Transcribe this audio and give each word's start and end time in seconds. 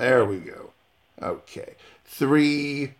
There 0.00 0.24
we 0.24 0.38
go. 0.38 0.70
Okay. 1.20 1.74
Three, 2.06 2.94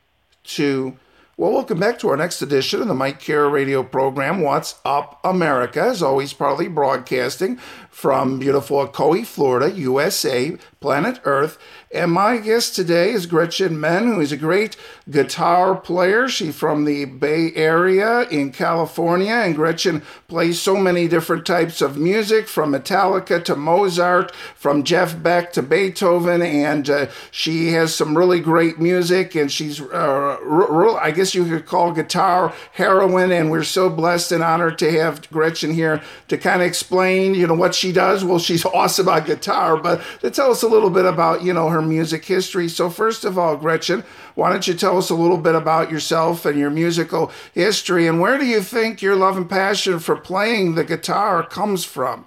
two. 0.45 0.99
Well, 1.41 1.53
welcome 1.53 1.81
back 1.81 1.99
to 2.01 2.11
our 2.11 2.19
next 2.19 2.43
edition 2.43 2.83
of 2.83 2.89
the 2.89 2.93
Mike 2.93 3.19
Kara 3.19 3.49
radio 3.49 3.83
program, 3.83 4.43
What's 4.43 4.79
Up 4.85 5.19
America, 5.25 5.81
as 5.81 6.03
always, 6.03 6.35
proudly 6.35 6.69
broadcasting 6.69 7.57
from 7.89 8.39
beautiful 8.39 8.87
Ocoee, 8.87 9.25
Florida, 9.25 9.71
USA, 9.75 10.59
planet 10.81 11.19
Earth. 11.25 11.59
And 11.93 12.13
my 12.13 12.37
guest 12.37 12.77
today 12.77 13.11
is 13.11 13.27
Gretchen 13.27 13.81
Menn, 13.81 14.07
who 14.07 14.21
is 14.21 14.33
a 14.33 14.37
great 14.37 14.77
guitar 15.09 15.75
player. 15.75 16.29
She's 16.29 16.55
from 16.57 16.85
the 16.85 17.07
Bay 17.07 17.53
Area 17.55 18.29
in 18.29 18.53
California, 18.53 19.33
and 19.33 19.57
Gretchen 19.57 20.03
plays 20.29 20.61
so 20.61 20.77
many 20.77 21.09
different 21.09 21.47
types 21.47 21.81
of 21.81 21.97
music, 21.97 22.49
from 22.49 22.73
Metallica 22.73 23.43
to 23.45 23.57
Mozart, 23.57 24.35
from 24.55 24.85
Jeff 24.85 25.21
Beck 25.21 25.53
to 25.55 25.63
Beethoven, 25.63 26.43
and 26.43 26.89
uh, 26.89 27.07
she 27.31 27.69
has 27.69 27.95
some 27.95 28.17
really 28.17 28.41
great 28.41 28.79
music. 28.79 29.35
And 29.35 29.51
she's, 29.51 29.81
uh, 29.81 29.87
r- 29.91 30.71
r- 30.71 31.01
I 31.01 31.11
guess 31.11 31.30
you 31.35 31.45
could 31.45 31.67
call 31.67 31.93
guitar 31.93 32.55
heroine. 32.73 33.33
And 33.33 33.51
we're 33.51 33.65
so 33.65 33.91
blessed 33.91 34.33
and 34.33 34.43
honored 34.43 34.79
to 34.79 34.91
have 34.93 35.29
Gretchen 35.31 35.73
here 35.73 36.03
to 36.29 36.39
kind 36.39 36.63
of 36.63 36.69
explain, 36.69 37.35
you 37.35 37.47
know, 37.47 37.55
what 37.55 37.75
she 37.75 37.93
does. 37.93 38.25
Well, 38.25 38.39
she's 38.39 38.65
awesome 38.65 39.09
on 39.09 39.25
guitar, 39.25 39.77
but 39.77 40.03
to 40.21 40.31
tell 40.31 40.51
us 40.51 40.63
a 40.63 40.69
little 40.69 40.91
bit 40.91 41.07
about, 41.07 41.43
you 41.43 41.53
know, 41.53 41.69
her 41.69 41.83
music 41.83 42.25
history. 42.25 42.69
So, 42.69 42.91
first 42.91 43.25
of 43.25 43.39
all, 43.39 43.57
Gretchen, 43.57 44.05
why 44.35 44.51
don't 44.51 44.67
you 44.67 44.75
tell 44.75 44.99
us 44.99 45.11
a 45.11 45.15
little 45.15 45.39
bit 45.39 45.55
about 45.55 45.91
yourself 45.91 46.47
and 46.47 46.59
your 46.59 46.71
musical 46.71 47.31
history, 47.53 48.07
and 48.07 48.21
where 48.21 48.39
do 48.39 48.47
you 48.47 48.63
think 48.63 49.03
your 49.03 49.17
love 49.17 49.37
and 49.37 49.49
passion 49.49 49.99
for 49.99 50.17
playing 50.17 50.75
the 50.75 50.85
guitar 50.85 51.43
comes 51.43 51.85
from? 51.85 52.25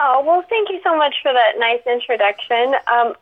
Oh, 0.00 0.22
well, 0.24 0.44
thank 0.48 0.70
you 0.70 0.80
so 0.84 0.96
much 0.96 1.16
for 1.22 1.32
that 1.32 1.58
nice 1.58 1.82
introduction. 1.86 2.74
Um, 2.92 3.14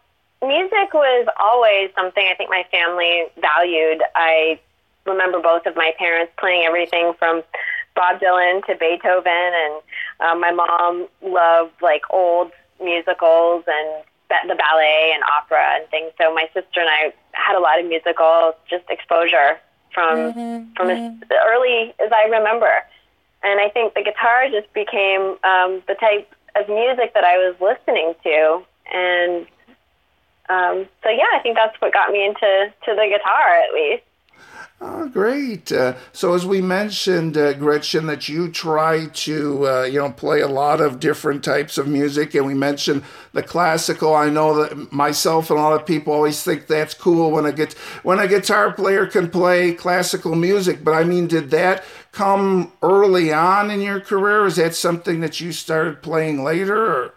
music 0.42 0.92
was 0.92 1.26
always 1.40 1.90
something 1.94 2.26
I 2.30 2.34
think 2.34 2.50
my 2.50 2.64
family 2.70 3.24
valued. 3.40 4.02
I 4.14 4.60
remember 5.06 5.40
both 5.40 5.66
of 5.66 5.76
my 5.76 5.92
parents 5.98 6.32
playing 6.38 6.64
everything 6.66 7.12
from 7.18 7.42
Bob 7.94 8.20
Dylan 8.20 8.64
to 8.66 8.76
Beethoven, 8.76 9.32
and 9.32 9.74
uh, 10.20 10.34
my 10.34 10.50
mom 10.50 11.08
loved 11.22 11.80
like 11.80 12.02
old 12.10 12.52
musicals 12.82 13.64
and 13.66 14.04
the 14.48 14.54
ballet 14.54 15.12
and 15.14 15.22
opera 15.24 15.78
and 15.78 15.88
things. 15.88 16.12
So 16.20 16.34
my 16.34 16.46
sister 16.52 16.80
and 16.80 16.88
I 16.88 17.12
had 17.32 17.56
a 17.56 17.60
lot 17.60 17.80
of 17.80 17.86
musical 17.86 18.54
just 18.68 18.84
exposure 18.90 19.58
from 19.92 20.32
mm-hmm, 20.32 20.72
from 20.74 20.88
mm-hmm. 20.88 21.22
as 21.22 21.28
early 21.46 21.94
as 22.04 22.12
I 22.12 22.24
remember. 22.24 22.70
And 23.42 23.60
I 23.60 23.68
think 23.68 23.94
the 23.94 24.02
guitar 24.02 24.48
just 24.50 24.72
became 24.72 25.36
um, 25.44 25.82
the 25.86 25.94
type 25.98 26.28
of 26.56 26.68
music 26.68 27.14
that 27.14 27.24
I 27.24 27.36
was 27.38 27.54
listening 27.60 28.14
to, 28.24 28.62
and 28.92 29.46
um, 30.48 30.86
so 31.02 31.10
yeah, 31.10 31.30
I 31.34 31.40
think 31.42 31.56
that's 31.56 31.80
what 31.80 31.92
got 31.92 32.10
me 32.10 32.24
into 32.24 32.72
to 32.84 32.94
the 32.94 33.06
guitar 33.10 33.62
at 33.68 33.74
least. 33.74 34.02
Oh, 34.78 35.08
great. 35.08 35.72
Uh, 35.72 35.94
so, 36.12 36.34
as 36.34 36.44
we 36.44 36.60
mentioned, 36.60 37.38
uh, 37.38 37.54
Gretchen, 37.54 38.06
that 38.08 38.28
you 38.28 38.50
try 38.50 39.06
to, 39.06 39.66
uh, 39.66 39.82
you 39.84 39.98
know, 39.98 40.10
play 40.10 40.42
a 40.42 40.48
lot 40.48 40.82
of 40.82 41.00
different 41.00 41.42
types 41.42 41.78
of 41.78 41.88
music, 41.88 42.34
and 42.34 42.44
we 42.44 42.52
mentioned 42.52 43.02
the 43.32 43.42
classical. 43.42 44.14
I 44.14 44.28
know 44.28 44.54
that 44.62 44.92
myself 44.92 45.48
and 45.48 45.58
a 45.58 45.62
lot 45.62 45.80
of 45.80 45.86
people 45.86 46.12
always 46.12 46.42
think 46.42 46.66
that's 46.66 46.92
cool 46.92 47.30
when 47.30 47.46
a 47.46 47.52
get 47.52 47.72
when 48.02 48.18
a 48.18 48.28
guitar 48.28 48.70
player 48.70 49.06
can 49.06 49.30
play 49.30 49.72
classical 49.72 50.34
music. 50.34 50.84
But 50.84 50.92
I 50.92 51.04
mean, 51.04 51.26
did 51.26 51.50
that 51.52 51.82
come 52.12 52.70
early 52.82 53.32
on 53.32 53.70
in 53.70 53.80
your 53.80 54.00
career? 54.00 54.44
Is 54.44 54.56
that 54.56 54.74
something 54.74 55.20
that 55.20 55.40
you 55.40 55.52
started 55.52 56.02
playing 56.02 56.44
later? 56.44 56.76
Or? 56.76 57.14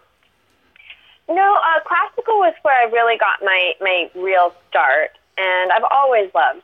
No, 1.30 1.58
uh, 1.62 1.80
classical 1.86 2.38
was 2.38 2.54
where 2.62 2.74
I 2.74 2.90
really 2.90 3.16
got 3.16 3.40
my 3.42 3.74
my 3.80 4.10
real 4.16 4.52
start, 4.68 5.12
and 5.38 5.70
I've 5.70 5.84
always 5.88 6.28
loved 6.34 6.62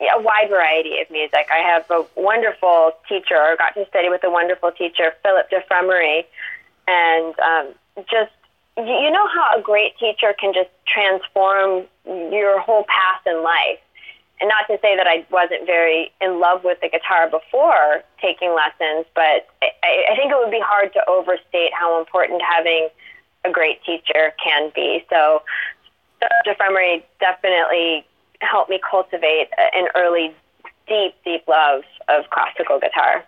a 0.00 0.20
wide 0.20 0.48
variety 0.48 1.00
of 1.00 1.10
music. 1.10 1.46
I 1.52 1.58
have 1.58 1.84
a 1.90 2.04
wonderful 2.16 2.92
teacher, 3.06 3.36
or 3.36 3.54
got 3.56 3.74
to 3.74 3.86
study 3.88 4.08
with 4.08 4.24
a 4.24 4.30
wonderful 4.30 4.72
teacher, 4.72 5.12
Philip 5.22 5.50
DeFremery, 5.50 6.24
and 6.88 7.38
um, 7.40 7.74
just 8.10 8.32
you 8.78 9.10
know 9.10 9.28
how 9.28 9.58
a 9.58 9.60
great 9.60 9.98
teacher 9.98 10.34
can 10.40 10.54
just 10.54 10.70
transform 10.86 11.84
your 12.06 12.60
whole 12.60 12.84
path 12.84 13.20
in 13.26 13.42
life. 13.42 13.78
And 14.40 14.48
not 14.48 14.66
to 14.68 14.78
say 14.80 14.96
that 14.96 15.06
I 15.06 15.24
wasn't 15.30 15.66
very 15.66 16.10
in 16.20 16.40
love 16.40 16.64
with 16.64 16.80
the 16.80 16.88
guitar 16.88 17.28
before 17.28 18.02
taking 18.20 18.56
lessons, 18.56 19.04
but 19.14 19.46
I, 19.62 20.06
I 20.10 20.16
think 20.16 20.32
it 20.32 20.38
would 20.38 20.50
be 20.50 20.64
hard 20.64 20.94
to 20.94 21.08
overstate 21.08 21.72
how 21.74 22.00
important 22.00 22.40
having 22.42 22.88
a 23.44 23.50
great 23.50 23.82
teacher 23.84 24.32
can 24.42 24.70
be. 24.74 25.04
So, 25.10 25.42
DeFremery 26.46 27.02
definitely 27.20 28.06
helped 28.40 28.70
me 28.70 28.80
cultivate 28.88 29.48
an 29.74 29.88
early, 29.96 30.34
deep, 30.86 31.14
deep 31.24 31.46
love 31.48 31.82
of 32.08 32.30
classical 32.30 32.78
guitar. 32.78 33.24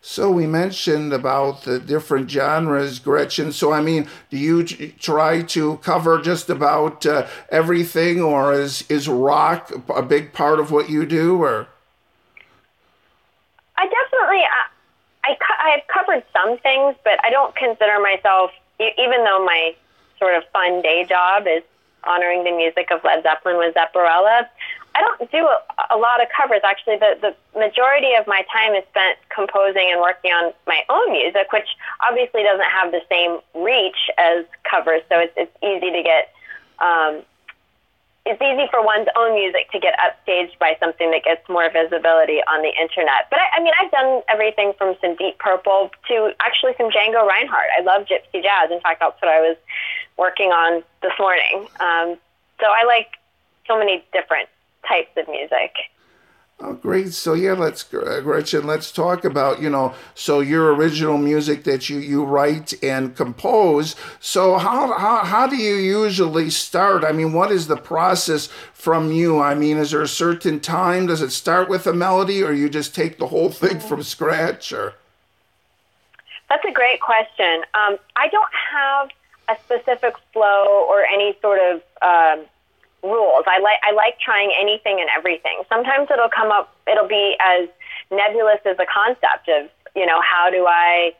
So 0.00 0.30
we 0.30 0.46
mentioned 0.46 1.12
about 1.12 1.62
the 1.62 1.80
different 1.80 2.30
genres, 2.30 2.98
Gretchen. 2.98 3.50
So 3.52 3.72
I 3.72 3.82
mean, 3.82 4.08
do 4.30 4.36
you 4.38 4.64
try 4.64 5.42
to 5.42 5.76
cover 5.78 6.20
just 6.20 6.48
about 6.48 7.04
uh, 7.04 7.26
everything, 7.50 8.22
or 8.22 8.52
is 8.52 8.84
is 8.88 9.08
rock 9.08 9.72
a 9.94 10.02
big 10.02 10.32
part 10.32 10.60
of 10.60 10.70
what 10.70 10.88
you 10.88 11.04
do? 11.04 11.42
Or 11.42 11.66
I 13.76 13.88
definitely 13.88 14.42
I, 14.44 14.66
I 15.24 15.36
I've 15.60 15.86
covered 15.88 16.24
some 16.32 16.58
things, 16.58 16.94
but 17.02 17.18
I 17.24 17.30
don't 17.30 17.54
consider 17.56 17.98
myself, 18.00 18.52
even 18.80 19.24
though 19.24 19.44
my 19.44 19.74
sort 20.18 20.34
of 20.34 20.44
fun 20.52 20.82
day 20.82 21.04
job 21.08 21.46
is 21.46 21.62
honoring 22.04 22.44
the 22.44 22.50
music 22.50 22.90
of 22.90 23.02
Led 23.04 23.22
Zeppelin 23.22 23.58
with 23.58 23.74
Zepparella. 23.74 24.46
I 24.94 25.00
don't 25.00 25.30
do 25.30 25.46
a, 25.46 25.94
a 25.94 25.98
lot 25.98 26.20
of 26.22 26.28
covers. 26.34 26.60
Actually, 26.64 26.96
the, 26.96 27.18
the 27.20 27.58
majority 27.58 28.14
of 28.18 28.26
my 28.26 28.42
time 28.52 28.74
is 28.74 28.84
spent 28.90 29.18
composing 29.28 29.90
and 29.92 30.00
working 30.00 30.32
on 30.32 30.52
my 30.66 30.82
own 30.88 31.12
music, 31.12 31.52
which 31.52 31.68
obviously 32.08 32.42
doesn't 32.42 32.66
have 32.66 32.90
the 32.90 33.02
same 33.08 33.38
reach 33.54 34.10
as 34.18 34.44
covers. 34.68 35.02
So 35.08 35.20
it's, 35.20 35.34
it's 35.36 35.54
easy 35.62 35.92
to 35.92 36.02
get, 36.02 36.32
um, 36.80 37.22
it's 38.26 38.42
easy 38.42 38.68
for 38.70 38.84
one's 38.84 39.08
own 39.16 39.34
music 39.34 39.70
to 39.72 39.78
get 39.78 39.94
upstaged 39.98 40.58
by 40.58 40.76
something 40.80 41.10
that 41.12 41.24
gets 41.24 41.48
more 41.48 41.70
visibility 41.70 42.40
on 42.44 42.60
the 42.62 42.72
internet. 42.80 43.30
But 43.30 43.40
I, 43.40 43.58
I 43.58 43.62
mean, 43.62 43.72
I've 43.80 43.90
done 43.90 44.22
everything 44.28 44.72
from 44.76 44.96
some 45.00 45.16
Deep 45.16 45.38
Purple 45.38 45.90
to 46.08 46.32
actually 46.40 46.74
some 46.76 46.90
Django 46.90 47.26
Reinhardt. 47.26 47.68
I 47.78 47.82
love 47.82 48.06
gypsy 48.06 48.42
jazz. 48.42 48.70
In 48.70 48.80
fact, 48.80 49.00
that's 49.00 49.20
what 49.22 49.30
I 49.30 49.40
was 49.40 49.56
working 50.18 50.50
on 50.50 50.82
this 51.00 51.12
morning. 51.18 51.68
Um, 51.80 52.18
so 52.60 52.66
I 52.66 52.84
like 52.86 53.16
so 53.66 53.78
many 53.78 54.04
different 54.12 54.48
types 54.86 55.10
of 55.16 55.28
music. 55.28 55.72
Oh, 56.60 56.72
great. 56.72 57.12
So 57.12 57.34
yeah, 57.34 57.52
let's 57.52 57.92
uh, 57.94 58.20
Gretchen, 58.20 58.66
let's 58.66 58.90
talk 58.90 59.24
about 59.24 59.62
you 59.62 59.70
know 59.70 59.94
so 60.16 60.40
your 60.40 60.74
original 60.74 61.16
music 61.16 61.62
that 61.64 61.88
you 61.88 61.98
you 61.98 62.24
write 62.24 62.74
and 62.82 63.14
compose. 63.14 63.94
So 64.18 64.58
how 64.58 64.92
how 64.98 65.24
how 65.24 65.46
do 65.46 65.56
you 65.56 65.76
usually 65.76 66.50
start? 66.50 67.04
I 67.04 67.12
mean, 67.12 67.32
what 67.32 67.52
is 67.52 67.68
the 67.68 67.76
process 67.76 68.48
from 68.72 69.12
you? 69.12 69.40
I 69.40 69.54
mean, 69.54 69.76
is 69.76 69.92
there 69.92 70.02
a 70.02 70.08
certain 70.08 70.58
time? 70.58 71.06
Does 71.06 71.22
it 71.22 71.30
start 71.30 71.68
with 71.68 71.86
a 71.86 71.92
melody, 71.92 72.42
or 72.42 72.52
you 72.52 72.68
just 72.68 72.92
take 72.92 73.18
the 73.18 73.28
whole 73.28 73.50
thing 73.50 73.78
from 73.78 74.02
scratch? 74.02 74.72
Or 74.72 74.94
that's 76.48 76.64
a 76.64 76.72
great 76.72 77.00
question. 77.00 77.62
Um, 77.74 77.98
I 78.16 78.26
don't 78.32 78.52
have 78.72 79.10
a 79.48 79.56
specific 79.62 80.14
flow 80.32 80.86
or 80.88 81.04
any 81.04 81.36
sort 81.40 81.60
of 81.60 81.82
um, 82.02 82.46
rules. 83.02 83.44
I 83.46 83.60
like 83.60 83.78
I 83.82 83.92
like 83.92 84.18
trying 84.20 84.52
anything 84.60 85.00
and 85.00 85.08
everything. 85.16 85.62
Sometimes 85.68 86.08
it'll 86.10 86.28
come 86.28 86.50
up. 86.50 86.74
It'll 86.86 87.08
be 87.08 87.36
as 87.40 87.68
nebulous 88.10 88.60
as 88.64 88.76
a 88.78 88.86
concept 88.86 89.48
of 89.48 89.70
you 89.94 90.06
know 90.06 90.20
how 90.20 90.50
do 90.50 90.66
I 90.66 91.14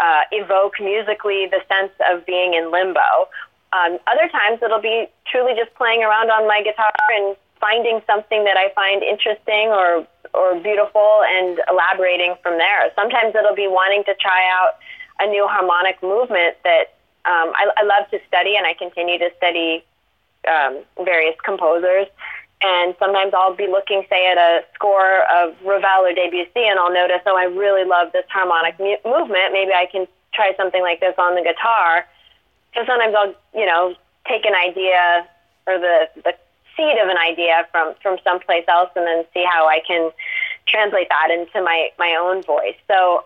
uh, 0.00 0.22
evoke 0.32 0.80
musically 0.80 1.46
the 1.46 1.60
sense 1.68 1.92
of 2.10 2.26
being 2.26 2.54
in 2.54 2.70
limbo. 2.70 3.28
Um, 3.72 3.98
other 4.10 4.28
times 4.28 4.58
it'll 4.62 4.82
be 4.82 5.06
truly 5.30 5.54
just 5.54 5.72
playing 5.74 6.02
around 6.02 6.30
on 6.30 6.48
my 6.48 6.62
guitar 6.62 6.90
and 7.10 7.36
finding 7.60 8.00
something 8.06 8.42
that 8.44 8.56
I 8.56 8.72
find 8.74 9.02
interesting 9.02 9.68
or 9.70 10.06
or 10.34 10.58
beautiful 10.60 11.22
and 11.26 11.60
elaborating 11.68 12.34
from 12.42 12.58
there. 12.58 12.90
Sometimes 12.94 13.34
it'll 13.34 13.54
be 13.54 13.68
wanting 13.68 14.04
to 14.04 14.14
try 14.14 14.42
out 14.50 14.78
a 15.20 15.26
new 15.26 15.46
harmonic 15.46 16.02
movement 16.02 16.56
that 16.64 16.96
um, 17.26 17.52
I, 17.52 17.68
I 17.76 17.84
love 17.84 18.08
to 18.10 18.18
study, 18.26 18.56
and 18.56 18.66
I 18.66 18.72
continue 18.74 19.18
to 19.18 19.28
study 19.36 19.84
um, 20.48 20.82
various 21.04 21.36
composers. 21.44 22.06
And 22.62 22.94
sometimes 22.98 23.32
I'll 23.34 23.54
be 23.54 23.66
looking, 23.66 24.04
say, 24.10 24.30
at 24.30 24.36
a 24.36 24.62
score 24.74 25.24
of 25.32 25.56
Ravel 25.64 26.04
or 26.04 26.12
Debussy, 26.12 26.68
and 26.68 26.78
I'll 26.78 26.92
notice, 26.92 27.22
oh, 27.24 27.36
I 27.36 27.44
really 27.44 27.88
love 27.88 28.12
this 28.12 28.26
harmonic 28.28 28.78
mu- 28.78 29.00
movement. 29.04 29.52
Maybe 29.52 29.72
I 29.72 29.86
can 29.90 30.06
try 30.34 30.52
something 30.56 30.82
like 30.82 31.00
this 31.00 31.14
on 31.16 31.36
the 31.36 31.42
guitar. 31.42 32.06
So 32.74 32.84
sometimes 32.84 33.14
I'll, 33.16 33.34
you 33.58 33.64
know, 33.64 33.94
take 34.28 34.44
an 34.44 34.54
idea 34.54 35.26
or 35.66 35.78
the 35.78 36.08
the 36.22 36.34
seed 36.76 36.98
of 36.98 37.08
an 37.08 37.18
idea 37.18 37.66
from 37.72 37.94
from 38.02 38.18
someplace 38.22 38.64
else, 38.68 38.90
and 38.94 39.06
then 39.06 39.24
see 39.32 39.44
how 39.44 39.66
I 39.66 39.80
can 39.86 40.10
translate 40.66 41.08
that 41.08 41.30
into 41.30 41.62
my 41.64 41.90
my 41.98 42.16
own 42.20 42.42
voice. 42.42 42.76
So 42.88 43.24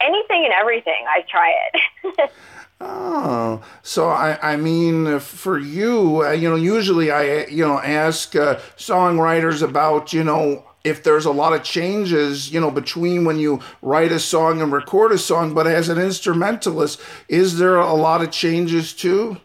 anything 0.00 0.44
and 0.44 0.52
everything. 0.52 1.04
I 1.08 1.22
try 1.28 1.54
it. 1.72 2.30
Oh, 2.78 3.62
so 3.82 4.08
I, 4.10 4.52
I 4.52 4.56
mean, 4.56 5.18
for 5.18 5.58
you, 5.58 6.22
uh, 6.22 6.32
you 6.32 6.50
know, 6.50 6.56
usually 6.56 7.10
I, 7.10 7.46
you 7.46 7.66
know, 7.66 7.80
ask 7.80 8.36
uh, 8.36 8.56
songwriters 8.76 9.62
about, 9.62 10.12
you 10.12 10.22
know, 10.22 10.62
if 10.84 11.02
there's 11.02 11.24
a 11.24 11.32
lot 11.32 11.54
of 11.54 11.62
changes, 11.62 12.52
you 12.52 12.60
know, 12.60 12.70
between 12.70 13.24
when 13.24 13.38
you 13.38 13.60
write 13.80 14.12
a 14.12 14.20
song 14.20 14.60
and 14.60 14.70
record 14.70 15.10
a 15.10 15.18
song, 15.18 15.54
but 15.54 15.66
as 15.66 15.88
an 15.88 15.98
instrumentalist, 15.98 17.00
is 17.28 17.58
there 17.58 17.76
a 17.76 17.94
lot 17.94 18.22
of 18.22 18.30
changes 18.30 18.92
too? 18.92 19.38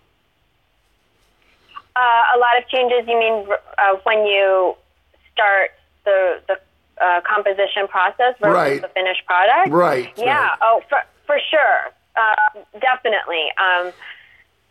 Uh, 1.95 2.24
a 2.36 2.38
lot 2.38 2.57
of 2.57 2.68
changes. 2.68 3.07
You 3.07 3.18
mean 3.18 3.48
uh, 3.77 3.95
when 4.03 4.25
you 4.25 4.75
start 5.33 5.71
the 6.03 6.42
the 6.48 6.59
uh, 7.01 7.21
composition 7.21 7.88
process 7.88 8.36
versus 8.39 8.53
Right. 8.56 8.81
the 8.81 8.88
finished 8.89 9.25
product? 9.25 9.69
Right. 9.69 10.12
Yeah. 10.18 10.38
right. 10.38 10.57
Oh, 10.62 10.81
for 10.89 11.03
for 11.25 11.39
sure. 11.50 11.92
Uh, 12.15 12.36
definitely. 12.80 13.45
Um, 13.57 13.92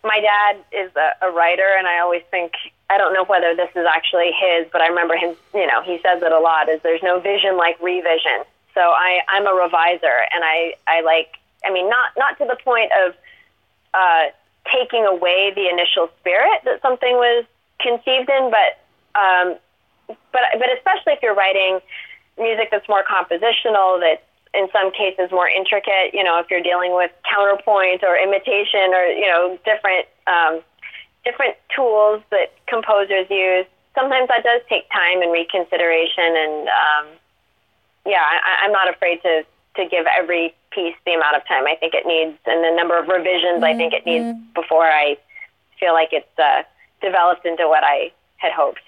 my 0.04 0.20
dad 0.20 0.56
is 0.72 0.90
a, 0.96 1.26
a 1.26 1.30
writer, 1.30 1.68
and 1.78 1.86
I 1.86 1.98
always 2.00 2.22
think 2.30 2.52
I 2.88 2.98
don't 2.98 3.14
know 3.14 3.24
whether 3.24 3.54
this 3.54 3.70
is 3.74 3.86
actually 3.86 4.32
his, 4.32 4.66
but 4.72 4.80
I 4.80 4.88
remember 4.88 5.16
him. 5.16 5.34
You 5.54 5.66
know, 5.66 5.82
he 5.82 5.98
says 6.02 6.22
it 6.22 6.32
a 6.32 6.38
lot. 6.38 6.68
Is 6.68 6.80
there's 6.82 7.02
no 7.02 7.20
vision 7.20 7.56
like 7.56 7.80
revision. 7.80 8.44
So 8.74 8.80
I 8.80 9.20
I'm 9.28 9.46
a 9.46 9.50
reviser, 9.54 10.26
and 10.34 10.44
I 10.44 10.74
I 10.86 11.00
like. 11.02 11.36
I 11.64 11.70
mean, 11.70 11.90
not 11.90 12.12
not 12.16 12.38
to 12.38 12.44
the 12.46 12.56
point 12.64 12.90
of 13.04 13.14
uh, 13.92 14.24
taking 14.72 15.04
away 15.04 15.52
the 15.54 15.68
initial 15.68 16.08
spirit 16.20 16.60
that 16.64 16.80
something 16.82 17.14
was 17.14 17.44
conceived 17.80 18.30
in, 18.30 18.50
but 18.50 18.78
um, 19.18 19.56
but 20.32 20.42
but 20.58 20.68
especially 20.76 21.14
if 21.14 21.22
you're 21.22 21.34
writing 21.34 21.80
music 22.38 22.68
that's 22.70 22.88
more 22.88 23.04
compositional, 23.04 24.00
that's 24.00 24.22
in 24.54 24.68
some 24.72 24.90
cases 24.90 25.30
more 25.30 25.48
intricate. 25.48 26.12
You 26.12 26.24
know, 26.24 26.38
if 26.38 26.50
you're 26.50 26.62
dealing 26.62 26.94
with 26.94 27.10
counterpoint 27.28 28.02
or 28.02 28.16
imitation 28.16 28.92
or 28.94 29.04
you 29.06 29.26
know 29.26 29.58
different 29.64 30.06
um, 30.26 30.60
different 31.24 31.56
tools 31.74 32.22
that 32.30 32.52
composers 32.66 33.26
use. 33.30 33.66
Sometimes 33.94 34.28
that 34.28 34.44
does 34.44 34.62
take 34.68 34.88
time 34.90 35.20
and 35.20 35.32
reconsideration, 35.32 36.30
and 36.36 36.68
um, 36.68 37.06
yeah, 38.06 38.22
I, 38.22 38.64
I'm 38.64 38.72
not 38.72 38.88
afraid 38.88 39.22
to 39.22 39.44
to 39.76 39.86
give 39.86 40.06
every 40.18 40.54
piece 40.72 40.94
the 41.06 41.12
amount 41.12 41.36
of 41.36 41.46
time 41.46 41.66
I 41.66 41.76
think 41.76 41.94
it 41.94 42.06
needs 42.06 42.36
and 42.46 42.64
the 42.64 42.74
number 42.76 42.98
of 42.98 43.08
revisions 43.08 43.62
I 43.62 43.74
think 43.74 43.92
it 43.92 44.04
needs 44.04 44.36
before 44.54 44.84
I 44.84 45.16
feel 45.78 45.92
like 45.92 46.10
it's 46.12 46.38
uh, 46.38 46.62
developed 47.00 47.46
into 47.46 47.68
what 47.68 47.84
I 47.84 48.12
had 48.36 48.52
hoped. 48.52 48.82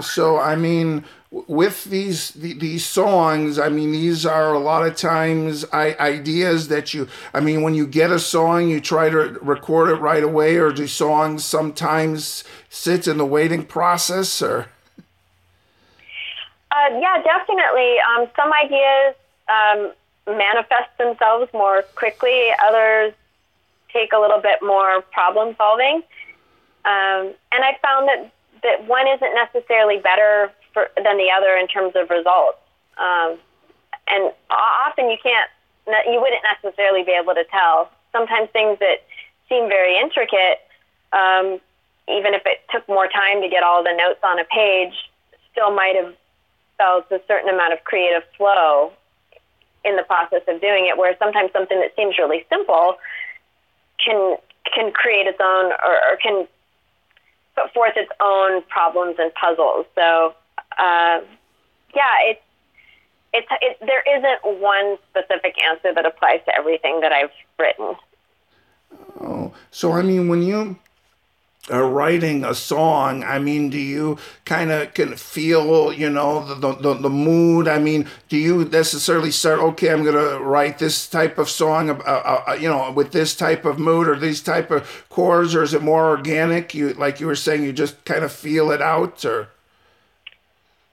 So 0.00 0.38
I 0.38 0.54
mean, 0.56 1.04
with 1.30 1.84
these 1.84 2.30
these 2.30 2.86
songs, 2.86 3.58
I 3.58 3.68
mean, 3.68 3.92
these 3.92 4.24
are 4.24 4.54
a 4.54 4.58
lot 4.58 4.86
of 4.86 4.96
times 4.96 5.64
ideas 5.72 6.68
that 6.68 6.94
you. 6.94 7.08
I 7.34 7.40
mean, 7.40 7.62
when 7.62 7.74
you 7.74 7.86
get 7.86 8.10
a 8.10 8.18
song, 8.18 8.68
you 8.68 8.80
try 8.80 9.10
to 9.10 9.38
record 9.42 9.90
it 9.90 9.96
right 9.96 10.22
away, 10.22 10.56
or 10.56 10.72
do 10.72 10.86
songs 10.86 11.44
sometimes 11.44 12.44
sit 12.68 13.08
in 13.08 13.18
the 13.18 13.26
waiting 13.26 13.64
process, 13.64 14.40
or 14.42 14.68
Uh, 16.70 16.98
yeah, 17.00 17.20
definitely. 17.22 17.96
Um, 18.00 18.28
some 18.36 18.52
ideas 18.52 19.14
um, 19.48 19.92
manifest 20.36 20.96
themselves 20.98 21.52
more 21.52 21.82
quickly. 21.94 22.50
Others 22.68 23.14
take 23.92 24.12
a 24.12 24.18
little 24.18 24.40
bit 24.40 24.60
more 24.62 25.02
problem 25.02 25.56
solving. 25.56 26.02
Um, 26.84 27.34
and 27.52 27.64
I 27.64 27.76
found 27.82 28.08
that, 28.08 28.30
that 28.62 28.86
one 28.86 29.06
isn't 29.08 29.34
necessarily 29.34 29.98
better 29.98 30.52
for, 30.72 30.88
than 30.96 31.16
the 31.16 31.30
other 31.30 31.56
in 31.56 31.68
terms 31.68 31.92
of 31.96 32.10
results. 32.10 32.58
Um, 32.98 33.38
and 34.08 34.32
often 34.50 35.10
you 35.10 35.18
can't, 35.22 35.50
you 36.06 36.20
wouldn't 36.20 36.42
necessarily 36.62 37.02
be 37.02 37.12
able 37.12 37.34
to 37.34 37.44
tell. 37.44 37.90
Sometimes 38.12 38.48
things 38.50 38.78
that 38.80 39.04
seem 39.48 39.68
very 39.68 39.98
intricate, 39.98 40.60
um, 41.12 41.60
even 42.08 42.34
if 42.34 42.42
it 42.46 42.60
took 42.70 42.88
more 42.88 43.06
time 43.06 43.42
to 43.42 43.48
get 43.48 43.62
all 43.62 43.82
the 43.82 43.92
notes 43.92 44.20
on 44.22 44.38
a 44.38 44.44
page, 44.44 44.94
still 45.52 45.74
might 45.74 45.94
have 45.96 46.14
felt 46.76 47.10
a 47.10 47.20
certain 47.26 47.48
amount 47.48 47.72
of 47.72 47.84
creative 47.84 48.22
flow 48.36 48.92
in 49.84 49.96
the 49.96 50.02
process 50.02 50.42
of 50.48 50.60
doing 50.60 50.86
it. 50.86 50.96
Where 50.96 51.14
sometimes 51.18 51.52
something 51.52 51.78
that 51.80 51.94
seems 51.96 52.18
really 52.18 52.46
simple 52.48 52.96
can 54.04 54.36
can 54.74 54.92
create 54.92 55.26
its 55.26 55.38
own 55.40 55.66
or, 55.66 55.94
or 56.10 56.16
can 56.22 56.46
put 57.58 57.72
forth 57.72 57.92
its 57.96 58.10
own 58.20 58.62
problems 58.62 59.16
and 59.18 59.32
puzzles. 59.34 59.86
So 59.94 60.34
uh, 60.78 61.20
yeah, 61.94 62.14
it's 62.24 62.40
it's 63.32 63.48
it, 63.60 63.78
there 63.80 64.02
isn't 64.16 64.60
one 64.60 64.96
specific 65.10 65.54
answer 65.62 65.92
that 65.94 66.06
applies 66.06 66.40
to 66.46 66.54
everything 66.56 67.00
that 67.00 67.12
I've 67.12 67.30
written. 67.58 67.96
oh, 69.20 69.52
so 69.70 69.92
I 69.92 70.02
mean, 70.02 70.28
when 70.28 70.42
you 70.42 70.76
are 71.70 71.88
writing 71.88 72.44
a 72.44 72.54
song, 72.54 73.24
I 73.24 73.38
mean, 73.38 73.70
do 73.70 73.78
you 73.78 74.18
kind 74.44 74.70
of 74.70 74.94
can 74.94 75.16
feel, 75.16 75.92
you 75.92 76.10
know, 76.10 76.44
the, 76.44 76.54
the 76.54 76.74
the 76.74 76.94
the 76.94 77.10
mood? 77.10 77.68
I 77.68 77.78
mean, 77.78 78.08
do 78.28 78.36
you 78.36 78.64
necessarily 78.64 79.30
start? 79.30 79.60
Okay, 79.60 79.90
I'm 79.90 80.04
gonna 80.04 80.40
write 80.40 80.78
this 80.78 81.06
type 81.06 81.38
of 81.38 81.48
song, 81.48 81.90
uh, 81.90 81.94
uh, 81.94 82.44
uh, 82.48 82.52
you 82.54 82.68
know, 82.68 82.90
with 82.92 83.12
this 83.12 83.34
type 83.36 83.64
of 83.64 83.78
mood 83.78 84.08
or 84.08 84.18
these 84.18 84.40
type 84.40 84.70
of 84.70 85.06
chords, 85.08 85.54
or 85.54 85.62
is 85.62 85.74
it 85.74 85.82
more 85.82 86.08
organic? 86.08 86.74
You 86.74 86.94
like 86.94 87.20
you 87.20 87.26
were 87.26 87.36
saying, 87.36 87.64
you 87.64 87.72
just 87.72 88.04
kind 88.04 88.24
of 88.24 88.32
feel 88.32 88.70
it 88.70 88.82
out, 88.82 89.24
or 89.24 89.48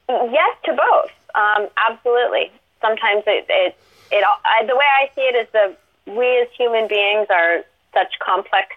Yes, 0.07 0.57
to 0.66 0.74
both. 0.74 1.12
Um, 1.33 1.68
absolutely. 1.89 2.51
Sometimes 2.81 3.24
it 3.25 3.45
it, 3.50 3.75
it 4.12 4.24
I, 4.45 4.66
the 4.66 4.75
way 4.75 4.86
I 4.86 5.10
see 5.16 5.21
it 5.21 5.36
is 5.36 5.48
that 5.54 5.80
we 6.06 6.42
as 6.42 6.48
human 6.57 6.88
beings 6.88 7.28
are 7.30 7.63
such 7.94 8.19
complex 8.19 8.75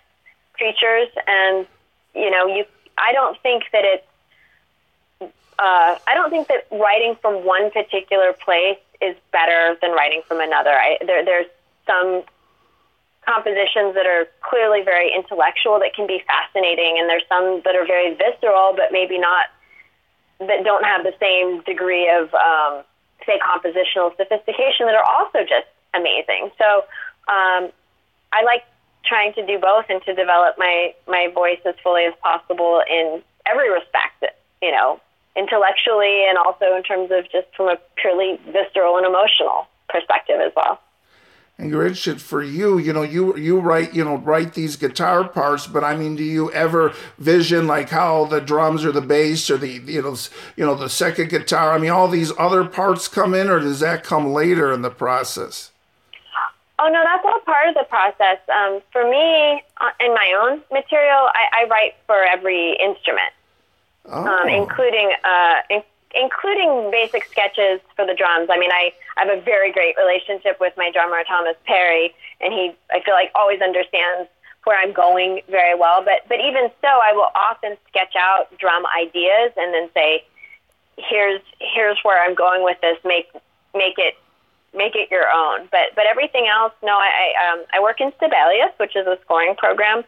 creatures, 0.54 1.08
and 1.26 1.66
you 2.18 2.30
know, 2.30 2.46
you. 2.46 2.64
I 2.96 3.12
don't 3.12 3.40
think 3.42 3.64
that 3.72 3.84
it's. 3.84 4.04
Uh, 5.20 5.98
I 6.06 6.14
don't 6.14 6.30
think 6.30 6.48
that 6.48 6.66
writing 6.70 7.16
from 7.20 7.44
one 7.44 7.70
particular 7.70 8.32
place 8.32 8.78
is 9.00 9.16
better 9.32 9.76
than 9.80 9.92
writing 9.92 10.22
from 10.26 10.40
another. 10.40 10.70
I, 10.70 10.98
there, 11.04 11.24
there's 11.24 11.46
some 11.86 12.22
compositions 13.26 13.94
that 13.94 14.06
are 14.06 14.26
clearly 14.40 14.82
very 14.82 15.12
intellectual 15.14 15.78
that 15.80 15.94
can 15.94 16.06
be 16.06 16.22
fascinating, 16.26 16.96
and 16.98 17.08
there's 17.08 17.26
some 17.28 17.60
that 17.64 17.74
are 17.76 17.86
very 17.86 18.14
visceral, 18.14 18.72
but 18.74 18.90
maybe 18.92 19.18
not 19.18 19.46
that 20.40 20.64
don't 20.64 20.84
have 20.84 21.02
the 21.02 21.14
same 21.20 21.60
degree 21.62 22.08
of, 22.08 22.32
um, 22.34 22.84
say, 23.26 23.38
compositional 23.38 24.16
sophistication 24.16 24.86
that 24.86 24.94
are 24.94 25.08
also 25.10 25.40
just 25.40 25.66
amazing. 25.94 26.50
So 26.56 26.84
um, 27.28 27.70
I 28.32 28.42
like 28.44 28.64
trying 29.04 29.32
to 29.34 29.46
do 29.46 29.58
both 29.58 29.86
and 29.88 30.02
to 30.04 30.14
develop 30.14 30.56
my, 30.58 30.94
my 31.06 31.28
voice 31.34 31.60
as 31.64 31.74
fully 31.82 32.04
as 32.04 32.14
possible 32.22 32.82
in 32.88 33.22
every 33.46 33.70
respect, 33.70 34.24
you 34.60 34.70
know, 34.70 35.00
intellectually 35.36 36.26
and 36.28 36.36
also 36.38 36.76
in 36.76 36.82
terms 36.82 37.10
of 37.10 37.24
just 37.30 37.46
from 37.56 37.68
a 37.68 37.78
purely 37.96 38.38
visceral 38.46 38.96
and 38.96 39.06
emotional 39.06 39.66
perspective 39.88 40.40
as 40.44 40.52
well. 40.54 40.80
And 41.60 41.74
Richard, 41.74 42.22
for 42.22 42.40
you, 42.40 42.78
you 42.78 42.92
know, 42.92 43.02
you 43.02 43.36
you 43.36 43.58
write, 43.58 43.92
you 43.92 44.04
know, 44.04 44.16
write 44.16 44.54
these 44.54 44.76
guitar 44.76 45.28
parts, 45.28 45.66
but 45.66 45.82
I 45.82 45.96
mean, 45.96 46.14
do 46.14 46.22
you 46.22 46.52
ever 46.52 46.94
vision 47.18 47.66
like 47.66 47.88
how 47.88 48.26
the 48.26 48.40
drums 48.40 48.84
or 48.84 48.92
the 48.92 49.00
bass 49.00 49.50
or 49.50 49.58
the 49.58 49.68
you 49.68 50.00
know, 50.00 50.16
you 50.56 50.64
know, 50.64 50.76
the 50.76 50.88
second 50.88 51.30
guitar? 51.30 51.72
I 51.72 51.78
mean, 51.78 51.90
all 51.90 52.06
these 52.06 52.30
other 52.38 52.64
parts 52.64 53.08
come 53.08 53.34
in, 53.34 53.48
or 53.48 53.58
does 53.58 53.80
that 53.80 54.04
come 54.04 54.32
later 54.32 54.72
in 54.72 54.82
the 54.82 54.90
process? 54.90 55.72
Oh 56.78 56.88
no, 56.88 57.02
that's 57.02 57.24
all 57.24 57.40
part 57.40 57.68
of 57.68 57.74
the 57.74 57.84
process. 57.88 58.38
Um, 58.54 58.80
for 58.92 59.02
me, 59.08 59.62
uh, 59.80 59.90
in 60.00 60.14
my 60.14 60.32
own 60.40 60.62
material, 60.70 61.28
I, 61.34 61.64
I 61.64 61.66
write 61.68 61.94
for 62.06 62.22
every 62.24 62.76
instrument. 62.78 63.32
Oh, 64.06 64.24
um, 64.24 64.48
including 64.48 65.12
uh, 65.24 65.56
in, 65.68 65.82
including 66.14 66.90
basic 66.90 67.24
sketches 67.24 67.80
for 67.96 68.06
the 68.06 68.14
drums. 68.14 68.48
I 68.50 68.58
mean, 68.58 68.70
I, 68.72 68.92
I 69.16 69.26
have 69.26 69.38
a 69.38 69.40
very 69.42 69.72
great 69.72 69.96
relationship 69.96 70.58
with 70.60 70.72
my 70.76 70.90
drummer 70.90 71.22
Thomas 71.26 71.56
Perry, 71.66 72.14
and 72.40 72.52
he 72.52 72.72
I 72.90 73.00
feel 73.02 73.14
like 73.14 73.30
always 73.34 73.60
understands 73.60 74.28
where 74.64 74.78
I'm 74.78 74.92
going 74.92 75.42
very 75.48 75.74
well. 75.74 76.04
But 76.04 76.28
but 76.28 76.40
even 76.40 76.70
so, 76.80 76.88
I 76.88 77.12
will 77.12 77.30
often 77.34 77.76
sketch 77.88 78.14
out 78.16 78.56
drum 78.58 78.84
ideas 78.96 79.52
and 79.56 79.74
then 79.74 79.90
say, 79.94 80.24
here's 80.96 81.42
here's 81.60 81.98
where 82.02 82.24
I'm 82.24 82.34
going 82.34 82.62
with 82.62 82.80
this. 82.80 82.98
Make 83.04 83.30
make 83.74 83.98
it 83.98 84.14
make 84.74 84.94
it 84.94 85.10
your 85.10 85.26
own. 85.32 85.68
But 85.70 85.94
but 85.94 86.06
everything 86.06 86.46
else, 86.48 86.72
no, 86.82 86.92
I 86.92 87.10
I, 87.10 87.52
um, 87.52 87.64
I 87.74 87.80
work 87.80 88.00
in 88.00 88.12
Sibelius, 88.20 88.72
which 88.78 88.96
is 88.96 89.06
a 89.06 89.18
scoring 89.24 89.54
program, 89.56 90.04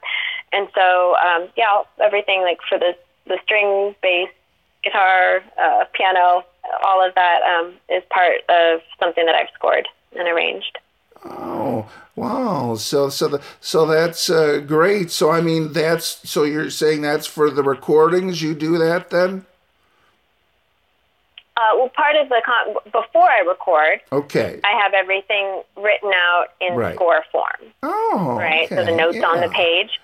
and 0.53 0.69
so 0.75 1.17
um, 1.17 1.49
yeah, 1.57 1.83
everything 2.01 2.43
like 2.43 2.59
for 2.69 2.79
the 2.79 2.97
the 3.27 3.39
string, 3.45 3.95
bass, 4.03 4.29
guitar, 4.83 5.43
uh, 5.59 5.85
piano, 5.93 6.45
all 6.85 7.07
of 7.07 7.15
that 7.15 7.41
um, 7.43 7.75
is 7.89 8.03
part 8.11 8.41
of 8.49 8.81
something 8.99 9.25
that 9.27 9.35
I've 9.35 9.51
scored 9.55 9.87
and 10.17 10.27
arranged. 10.27 10.79
Oh, 11.25 11.89
wow! 12.17 12.77
So 12.77 13.11
so 13.11 13.29
the 13.29 13.43
so 13.61 13.87
that's 13.87 14.31
uh, 14.31 14.63
great. 14.67 15.11
So 15.11 15.31
I 15.31 15.41
mean, 15.41 15.73
that's 15.73 16.29
so 16.29 16.45
you're 16.45 16.71
saying 16.71 17.03
that's 17.03 17.27
for 17.27 17.51
the 17.51 17.63
recordings. 17.63 18.41
You 18.41 18.55
do 18.55 18.79
that 18.79 19.11
then? 19.11 19.45
Uh, 21.61 21.77
well, 21.77 21.89
part 21.91 22.17
of 22.17 22.29
the 22.31 22.41
con- 22.47 22.75
before 22.91 23.29
I 23.29 23.41
record, 23.41 24.01
Okay. 24.13 24.61
I 24.65 24.81
have 24.83 24.95
everything 24.95 25.63
written 25.77 26.11
out 26.15 26.47
in 26.59 26.75
Right. 26.75 26.95
score 26.95 27.23
form. 27.31 27.61
Oh. 27.83 28.37
right? 28.39 28.67
So 28.69 28.77
the 28.77 28.83
okay, 28.83 28.97
notes 28.97 29.19
on 29.23 29.41
the 29.41 29.49
page, 29.51 30.01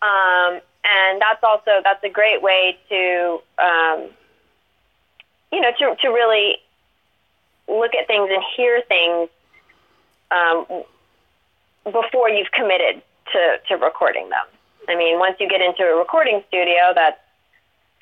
um, 0.00 0.60
and 0.84 1.20
that's 1.20 1.42
also 1.42 1.80
that's 1.84 2.02
a 2.02 2.08
great 2.08 2.40
way 2.40 2.78
to 2.88 3.42
um, 3.58 4.08
you 5.52 5.60
know 5.60 5.70
to 5.78 5.96
to 6.00 6.08
really 6.08 6.56
look 7.68 7.94
at 7.94 8.06
things 8.06 8.30
and 8.32 8.42
hear 8.56 8.80
things 8.88 9.28
um, 10.30 10.64
before 11.84 12.30
you've 12.30 12.52
committed 12.52 13.02
to 13.32 13.58
to 13.68 13.74
recording 13.76 14.30
them. 14.30 14.46
I 14.88 14.94
mean, 14.96 15.18
once 15.18 15.36
you 15.40 15.48
get 15.48 15.60
into 15.60 15.82
a 15.82 15.94
recording 15.96 16.42
studio, 16.48 16.92
that's 16.94 17.20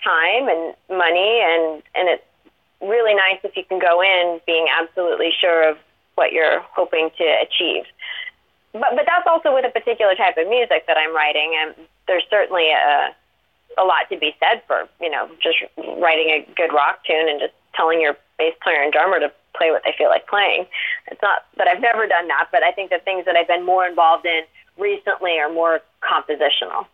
time 0.05 0.49
and 0.49 0.75
money, 0.91 1.41
and 1.43 1.83
and 1.97 2.09
it's 2.09 2.23
really 2.89 3.15
nice 3.15 3.41
if 3.43 3.57
you 3.57 3.65
can 3.65 3.79
go 3.79 4.03
in 4.03 4.41
being 4.47 4.67
absolutely 4.81 5.33
sure 5.41 5.69
of 5.69 5.79
what 6.15 6.33
you're 6.33 6.61
hoping 6.75 7.11
to 7.19 7.25
achieve 7.43 7.85
but 8.75 8.91
but 8.99 9.07
that's 9.07 9.27
also 9.27 9.55
with 9.55 9.65
a 9.65 9.71
particular 9.71 10.15
type 10.15 10.37
of 10.37 10.49
music 10.49 10.87
that 10.87 10.99
I'm 10.99 11.15
writing, 11.15 11.55
and 11.57 11.75
there's 12.07 12.25
certainly 12.29 12.71
a 12.71 13.15
a 13.79 13.85
lot 13.85 14.07
to 14.11 14.19
be 14.19 14.35
said 14.39 14.63
for 14.67 14.87
you 15.01 15.09
know 15.09 15.31
just 15.43 15.59
writing 15.99 16.29
a 16.29 16.47
good 16.55 16.75
rock 16.75 16.99
tune 17.07 17.29
and 17.29 17.41
just 17.41 17.55
telling 17.75 18.01
your 18.01 18.17
bass 18.37 18.55
player 18.63 18.83
and 18.83 18.93
drummer 18.93 19.21
to 19.21 19.33
play 19.57 19.71
what 19.71 19.83
they 19.85 19.95
feel 19.97 20.09
like 20.09 20.27
playing. 20.27 20.67
It's 21.11 21.23
not 21.23 21.47
that 21.57 21.69
I've 21.69 21.81
never 21.81 22.07
done 22.07 22.27
that, 22.29 22.49
but 22.51 22.63
I 22.63 22.73
think 22.73 22.91
the 22.91 22.99
things 22.99 23.25
that 23.27 23.37
I've 23.37 23.47
been 23.47 23.65
more 23.65 23.87
involved 23.87 24.27
in 24.27 24.43
recently 24.77 25.39
are 25.39 25.51
more 25.51 25.81
compositional. 26.03 26.87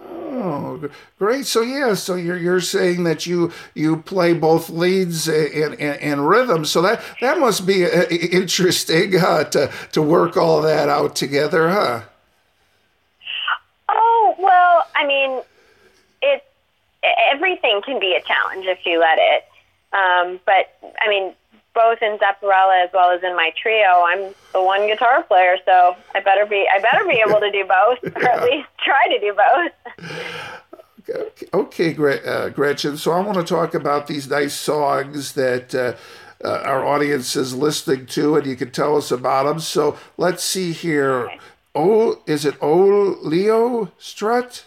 Oh, 0.00 0.88
great. 1.18 1.46
So 1.46 1.60
yeah, 1.60 1.94
so 1.94 2.14
you're 2.14 2.38
you're 2.38 2.60
saying 2.60 3.04
that 3.04 3.26
you 3.26 3.52
you 3.74 3.98
play 3.98 4.32
both 4.32 4.70
leads 4.70 5.28
and 5.28 5.74
and, 5.74 6.00
and 6.00 6.28
rhythm. 6.28 6.64
So 6.64 6.82
that 6.82 7.02
that 7.20 7.38
must 7.38 7.66
be 7.66 7.84
uh, 7.84 8.08
interesting 8.08 9.16
uh, 9.20 9.44
to 9.44 9.70
to 9.92 10.02
work 10.02 10.36
all 10.36 10.62
that 10.62 10.88
out 10.88 11.14
together, 11.14 11.70
huh? 11.70 12.02
Oh 13.88 14.34
well, 14.38 14.84
I 14.96 15.06
mean, 15.06 15.42
it's 16.22 16.44
everything 17.32 17.82
can 17.84 18.00
be 18.00 18.14
a 18.14 18.22
challenge 18.22 18.66
if 18.66 18.84
you 18.86 18.98
let 18.98 19.18
it. 19.18 19.44
Um, 19.92 20.40
but 20.46 20.94
I 21.00 21.08
mean, 21.08 21.34
both 21.74 21.98
in 22.02 22.18
Zepparella 22.18 22.84
as 22.84 22.90
well 22.92 23.10
as 23.10 23.22
in 23.22 23.34
my 23.36 23.52
trio, 23.60 24.04
I'm 24.06 24.34
the 24.52 24.62
one 24.62 24.86
guitar 24.86 25.22
player, 25.22 25.56
so 25.64 25.96
I 26.14 26.20
better 26.20 26.46
be 26.46 26.66
I 26.72 26.80
better 26.80 27.04
be 27.06 27.22
able 27.26 27.40
to 27.40 27.50
do 27.50 27.64
both, 27.64 28.16
or 28.16 28.28
at 28.28 28.44
least 28.44 28.68
try 28.84 29.08
to 29.08 29.20
do 29.20 29.34
both. 29.34 30.08
Okay, 31.10 31.46
okay 31.52 32.20
uh, 32.24 32.48
Gretchen. 32.50 32.96
So 32.96 33.10
I 33.10 33.20
want 33.20 33.36
to 33.36 33.44
talk 33.44 33.74
about 33.74 34.06
these 34.06 34.30
nice 34.30 34.54
songs 34.54 35.32
that 35.32 35.74
uh, 35.74 35.94
uh, 36.44 36.62
our 36.64 36.84
audience 36.84 37.34
is 37.34 37.54
listening 37.54 38.06
to, 38.06 38.36
and 38.36 38.46
you 38.46 38.54
can 38.54 38.70
tell 38.70 38.96
us 38.96 39.10
about 39.10 39.44
them. 39.44 39.58
So 39.58 39.98
let's 40.16 40.44
see 40.44 40.72
here. 40.72 41.28
Oh, 41.74 42.20
is 42.26 42.44
it 42.44 42.54
Oh 42.60 43.18
Leo 43.22 43.90
Strut? 43.98 44.64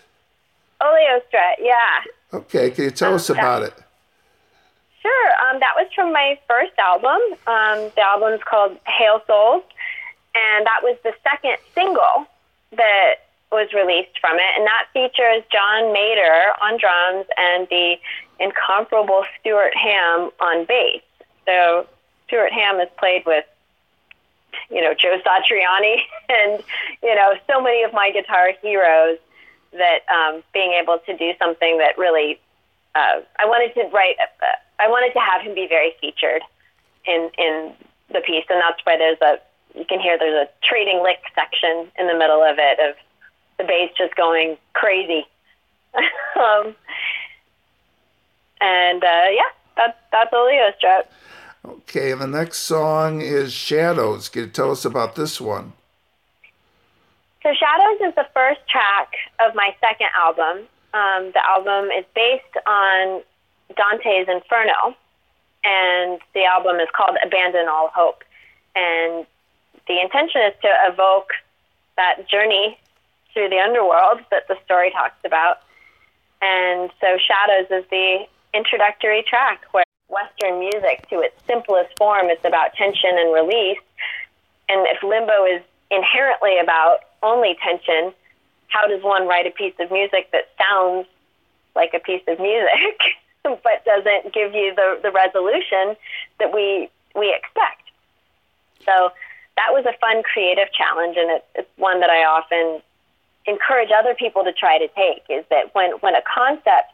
Oleo 0.81 1.21
Strut, 1.27 1.57
yeah. 1.62 2.03
Okay, 2.33 2.71
can 2.71 2.85
you 2.85 2.91
tell 2.91 3.15
us 3.15 3.29
about 3.29 3.63
it? 3.63 3.74
Sure. 5.05 5.31
Um, 5.45 5.59
that 5.59 5.74
was 5.77 5.88
from 5.93 6.12
my 6.12 6.39
first 6.47 6.71
album. 6.79 7.21
Um, 7.45 7.91
the 7.95 8.01
album's 8.01 8.41
called 8.43 8.75
Hail 8.88 9.21
Souls, 9.27 9.62
and 10.33 10.65
that 10.65 10.81
was 10.81 10.97
the 11.03 11.13
second 11.21 11.57
single 11.75 12.25
that 12.71 13.29
was 13.51 13.71
released 13.71 14.17
from 14.19 14.38
it. 14.38 14.51
And 14.57 14.65
that 14.65 14.88
features 14.93 15.43
John 15.51 15.93
Mader 15.93 16.57
on 16.59 16.79
drums 16.79 17.27
and 17.38 17.67
the 17.69 17.97
incomparable 18.39 19.25
Stuart 19.39 19.75
Hamm 19.77 20.31
on 20.39 20.65
bass. 20.65 21.03
So 21.45 21.85
Stuart 22.25 22.51
Hamm 22.51 22.79
has 22.79 22.89
played 22.97 23.27
with, 23.27 23.45
you 24.71 24.81
know, 24.81 24.95
Joe 24.95 25.21
Satriani 25.24 25.97
and, 26.29 26.63
you 27.03 27.13
know, 27.13 27.35
so 27.45 27.62
many 27.62 27.83
of 27.83 27.93
my 27.93 28.09
guitar 28.09 28.53
heroes 28.59 29.19
that 29.71 30.00
um, 30.09 30.41
being 30.51 30.71
able 30.81 30.97
to 31.05 31.15
do 31.15 31.33
something 31.38 31.77
that 31.77 31.95
really 31.95 32.39
uh, 32.95 33.21
I 33.38 33.45
wanted 33.45 33.75
to 33.75 33.88
write. 33.93 34.15
Uh, 34.41 34.45
I 34.79 34.88
wanted 34.88 35.13
to 35.13 35.20
have 35.20 35.41
him 35.41 35.55
be 35.55 35.67
very 35.67 35.94
featured 36.01 36.41
in 37.05 37.29
in 37.38 37.74
the 38.12 38.22
piece, 38.22 38.46
and 38.50 38.62
that's 38.62 38.79
why 38.84 38.98
there's 38.98 39.22
a. 39.22 39.39
You 39.77 39.86
can 39.86 40.00
hear 40.00 40.17
there's 40.17 40.48
a 40.48 40.65
trading 40.65 41.03
lick 41.03 41.20
section 41.34 41.91
in 42.00 42.08
the 42.08 42.13
middle 42.13 42.41
of 42.41 42.55
it 42.58 42.79
of 42.79 42.96
the 43.58 43.65
bass 43.65 43.91
just 43.98 44.15
going 44.15 44.58
crazy. 44.74 45.25
um, 46.39 46.75
and 48.62 49.03
uh, 49.03 49.27
yeah, 49.32 49.51
that's 49.75 49.98
that's 50.12 50.34
Oleo 50.34 50.72
Strut. 50.77 51.12
Okay, 51.65 52.12
and 52.12 52.22
the 52.22 52.27
next 52.27 52.60
song 52.60 53.22
is 53.22 53.51
Shadows. 53.51 54.29
Can 54.29 54.44
you 54.44 54.50
tell 54.50 54.72
us 54.72 54.86
about 54.86 55.15
this 55.15 55.41
one? 55.41 55.74
So 57.41 57.53
Shadows 57.53 58.10
is 58.10 58.15
the 58.15 58.27
first 58.34 58.62
track 58.67 59.10
of 59.46 59.55
my 59.55 59.75
second 59.79 60.08
album. 60.17 60.67
Um, 60.94 61.32
the 61.34 61.41
album 61.48 61.89
is 61.91 62.05
based 62.15 62.44
on 62.65 63.22
Dante's 63.74 64.27
Inferno, 64.27 64.95
and 65.63 66.19
the 66.34 66.45
album 66.45 66.79
is 66.79 66.88
called 66.95 67.17
Abandon 67.25 67.67
All 67.67 67.89
Hope. 67.93 68.24
And 68.75 69.25
the 69.88 70.00
intention 70.00 70.41
is 70.41 70.53
to 70.62 70.69
evoke 70.88 71.31
that 71.98 72.27
journey 72.29 72.77
through 73.34 73.50
the 73.50 73.60
underworld 73.60 74.19
that 74.31 74.48
the 74.48 74.57
story 74.65 74.91
talks 74.91 75.17
about. 75.25 75.62
And 76.41 76.91
so 77.01 77.17
Shadows 77.17 77.67
is 77.72 77.89
the 77.89 78.25
introductory 78.53 79.24
track 79.27 79.62
where 79.72 79.86
Western 80.07 80.60
music, 80.60 81.07
to 81.10 81.19
its 81.19 81.36
simplest 81.48 81.89
form, 81.98 82.29
is 82.29 82.38
about 82.45 82.74
tension 82.74 83.12
and 83.17 83.34
release. 83.34 83.79
And 84.69 84.88
if 84.88 85.03
limbo 85.03 85.45
is 85.45 85.62
inherently 85.89 86.60
about 86.60 87.00
only 87.24 87.57
tension, 87.62 88.13
how 88.67 88.88
does 88.88 89.03
one 89.03 89.27
write 89.27 89.48
a 89.48 89.51
piece 89.51 89.74
of 89.79 89.91
music 89.91 90.29
that 90.31 90.50
sounds 90.57 91.07
like 91.75 91.93
a 91.93 92.00
piece 92.00 92.24
of 92.27 92.39
music 92.39 93.00
but 93.64 93.86
doesn't 93.86 94.34
give 94.34 94.54
you 94.54 94.74
the, 94.75 95.00
the 95.02 95.12
resolution 95.12 95.96
that 96.40 96.54
we 96.54 96.90
we 97.16 97.34
expect? 97.34 97.84
So 98.86 99.12
that 99.58 99.72
was 99.72 99.86
a 99.86 99.98
fun 100.00 100.24
creative 100.24 100.72
challenge 100.74 101.18
and 101.18 101.32
it, 101.32 101.46
it's 101.56 101.70
one 101.78 102.00
that 102.02 102.10
I 102.10 102.25
often 102.25 102.82
encourage 103.48 103.90
other 103.96 104.14
people 104.14 104.44
to 104.44 104.52
try 104.52 104.78
to 104.78 104.88
take 104.90 105.24
is 105.30 105.46
that 105.50 105.74
when, 105.74 105.92
when 106.02 106.16
a 106.16 106.22
concept 106.22 106.92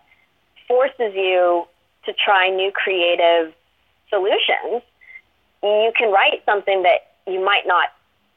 forces 0.67 1.13
you 1.15 1.65
to 2.05 2.13
try 2.13 2.49
new 2.49 2.71
creative 2.71 3.53
solutions, 4.09 4.83
you 5.63 5.91
can 5.97 6.11
write 6.11 6.43
something 6.45 6.83
that 6.83 7.13
you 7.27 7.43
might 7.43 7.65
not 7.65 7.89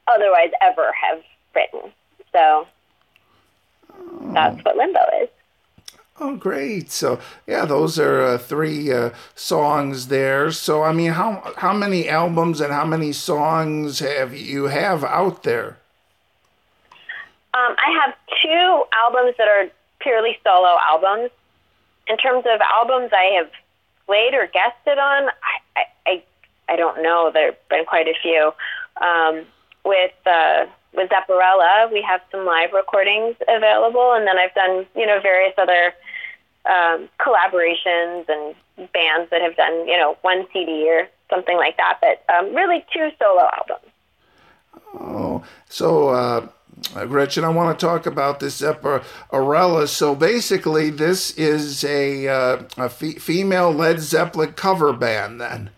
otherwise 0.07 0.51
ever 0.61 0.91
have 0.93 1.23
written. 1.55 1.93
So 2.33 2.67
that's 4.33 4.57
oh. 4.59 4.63
what 4.63 4.77
limbo 4.77 5.01
is. 5.23 5.29
Oh, 6.21 6.37
great! 6.37 6.93
So, 6.93 7.19
yeah, 7.45 7.65
those 7.65 7.99
are 7.99 8.23
uh, 8.23 8.39
three 8.39 8.93
uh, 8.93 9.11
songs 9.35 10.07
there. 10.07 10.53
So, 10.53 10.85
I 10.85 10.93
mean, 10.93 11.11
how 11.11 11.55
how 11.57 11.73
many 11.73 12.09
albums 12.09 12.61
and 12.61 12.73
how 12.73 12.85
many 12.85 13.13
songs 13.13 13.99
have 13.99 14.33
you 14.33 14.65
have 14.65 15.03
out 15.03 15.43
there? 15.43 15.79
Um, 17.53 17.75
I 17.79 18.01
have 18.05 18.15
two 18.43 18.85
albums 18.93 19.35
that 19.39 19.49
are 19.49 19.69
purely 20.01 20.39
solo 20.45 20.77
albums. 20.89 21.31
In 22.07 22.17
terms 22.17 22.45
of 22.47 22.61
albums 22.61 23.11
I 23.13 23.37
have 23.39 23.51
played 24.07 24.35
or 24.35 24.47
guested 24.47 24.99
on, 24.99 25.31
I 25.77 25.85
I, 26.07 26.23
I, 26.69 26.77
don't 26.77 27.03
know. 27.03 27.31
There 27.33 27.47
have 27.47 27.69
been 27.69 27.85
quite 27.87 28.07
a 28.07 28.15
few. 28.23 28.53
Um, 29.01 29.47
with 29.85 30.13
uh, 30.27 30.67
with 30.95 31.11
Zepparella, 31.11 31.93
we 31.93 32.03
have 32.03 32.21
some 32.31 32.45
live 32.45 32.73
recordings 32.73 33.37
available, 33.49 34.13
and 34.15 34.27
then 34.27 34.39
I've 34.39 34.55
done 34.55 34.87
you 34.97 35.07
know 35.07 35.21
various 35.21 35.55
other 35.59 35.93
um, 36.67 37.09
collaborations 37.21 38.29
and 38.29 38.55
bands 38.93 39.31
that 39.31 39.41
have 39.43 39.57
done 39.57 39.87
you 39.87 39.97
know 39.97 40.17
one 40.23 40.47
CD 40.53 40.89
or 40.89 41.09
something 41.31 41.57
like 41.57 41.77
that. 41.77 41.99
But 42.01 42.25
um, 42.35 42.55
really, 42.55 42.85
two 42.93 43.11
solo 43.19 43.49
albums. 43.57 43.91
Oh, 44.95 45.45
so 45.69 46.09
uh, 46.09 46.47
Gretchen, 47.07 47.45
I 47.45 47.49
want 47.49 47.79
to 47.79 47.87
talk 47.87 48.07
about 48.07 48.41
this 48.41 48.61
Zepparella. 48.61 49.89
So 49.89 50.15
basically, 50.15 50.91
this 50.91 51.33
is 51.33 51.85
a, 51.85 52.29
uh, 52.29 52.63
a 52.77 52.89
fe- 52.89 53.15
female 53.15 53.73
Led 53.73 54.01
Zeppelin 54.01 54.53
cover 54.53 54.93
band, 54.93 55.41
then. 55.41 55.71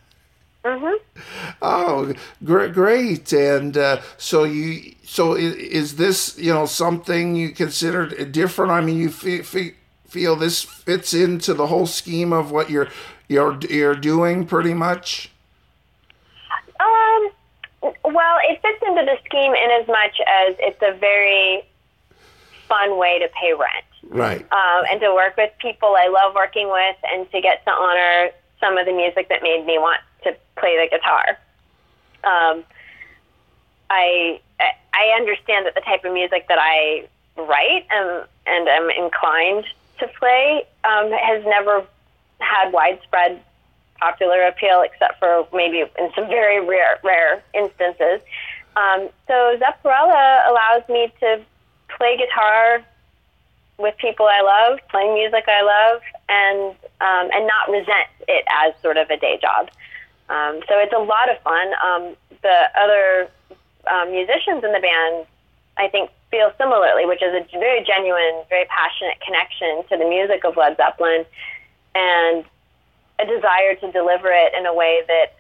Mm-hmm. 0.67 1.21
Oh, 1.63 2.13
gr- 2.45 2.67
great! 2.67 3.33
And 3.33 3.77
uh, 3.77 4.01
so 4.17 4.45
you, 4.45 4.95
so 5.05 5.35
is, 5.35 5.55
is 5.55 5.97
this 5.97 6.37
you 6.39 6.53
know 6.53 6.67
something 6.67 7.37
you 7.37 7.51
consider 7.51 8.07
different? 8.25 8.73
I 8.73 8.81
mean, 8.81 8.99
you 8.99 9.11
fe- 9.11 9.43
fe- 9.43 9.75
feel 10.09 10.35
this 10.35 10.63
fits 10.63 11.15
into 11.15 11.55
the 11.55 11.69
whole 11.69 11.87
scheme 11.87 12.33
of 12.33 12.51
what 12.51 12.69
you're 12.69 12.89
you're 13.29 13.59
you're 13.71 13.95
doing, 13.95 14.45
pretty 14.47 14.75
much. 14.75 15.31
Um, 16.81 17.31
well, 18.05 18.37
it 18.49 18.61
fits 18.61 18.83
into 18.87 19.05
the 19.05 19.17
scheme 19.25 19.53
in 19.55 19.71
as 19.81 19.87
much 19.87 20.19
as 20.27 20.57
it's 20.59 20.83
a 20.83 20.99
very 20.99 21.63
fun 22.69 22.99
way 22.99 23.19
to 23.21 23.29
pay 23.41 23.53
rent 23.53 23.85
Right. 24.09 24.41
um, 24.53 24.85
and 24.91 25.01
to 25.01 25.15
work 25.15 25.37
with 25.37 25.53
people 25.61 25.95
I 25.97 26.09
love 26.09 26.35
working 26.35 26.69
with 26.69 26.97
and 27.13 27.31
to 27.31 27.41
get 27.41 27.65
to 27.65 27.71
honor 27.71 28.31
some 28.61 28.79
of 28.79 28.87
the 28.87 28.93
music 28.93 29.29
that 29.29 29.43
made 29.43 29.65
me 29.67 29.79
want 29.79 30.01
to 30.25 30.37
play 30.57 30.77
the 30.77 30.97
guitar. 30.97 31.39
Um, 32.25 32.65
I 33.91 34.41
I 34.59 35.15
understand 35.17 35.67
that 35.67 35.75
the 35.75 35.81
type 35.83 36.05
of 36.05 36.13
music 36.13 36.49
that 36.49 36.59
I 36.61 37.07
write 37.37 37.87
and 37.91 38.27
and 38.47 38.69
am 38.69 38.91
inclined 38.91 39.65
to 39.99 40.09
play 40.19 40.65
um, 40.85 41.11
has 41.13 41.45
never 41.45 41.85
had 42.41 42.73
widespread 42.73 43.43
popular 43.99 44.47
appeal, 44.47 44.83
except 44.83 45.19
for 45.19 45.47
maybe 45.53 45.81
in 45.81 46.11
some 46.15 46.27
very 46.29 46.65
rare 46.65 46.99
rare 47.03 47.43
instances. 47.55 48.21
Um, 48.77 49.09
so 49.27 49.59
Zepparella 49.59 50.51
allows 50.51 50.89
me 50.89 51.13
to 51.21 51.41
play 51.97 52.17
guitar 52.19 52.85
with 53.79 53.97
people 53.99 54.27
I 54.27 54.41
love, 54.41 54.79
playing 54.89 55.15
music 55.15 55.45
I 55.49 55.63
love, 55.63 56.03
and 56.29 56.71
um, 57.01 57.31
and 57.33 57.47
not 57.47 57.69
resent 57.71 58.09
it 58.27 58.45
as 58.65 58.75
sort 58.81 58.97
of 58.97 59.11
a 59.11 59.17
day 59.17 59.39
job. 59.41 59.69
Um, 60.29 60.61
so 60.69 60.79
it's 60.79 60.93
a 60.93 60.99
lot 60.99 61.31
of 61.31 61.41
fun. 61.43 61.69
Um, 61.85 62.17
the 62.43 62.59
other 62.79 63.29
um, 63.91 64.11
musicians 64.11 64.65
in 64.65 64.73
the 64.73 64.81
band, 64.81 65.27
I 65.77 65.89
think, 65.89 66.11
feel 66.31 66.53
similarly, 66.59 67.07
which 67.07 67.23
is 67.23 67.33
a 67.35 67.59
very 67.59 67.85
genuine, 67.85 68.43
very 68.49 68.67
passionate 68.67 69.21
connection 69.21 69.85
to 69.91 69.97
the 69.97 70.09
music 70.09 70.45
of 70.45 70.57
Led 70.57 70.77
Zeppelin, 70.77 71.25
and 71.95 72.45
a 73.19 73.27
desire 73.27 73.75
to 73.77 73.93
deliver 73.93 74.29
it 74.31 74.53
in 74.59 74.67
a 74.67 74.75
way 74.75 75.03
that 75.07 75.35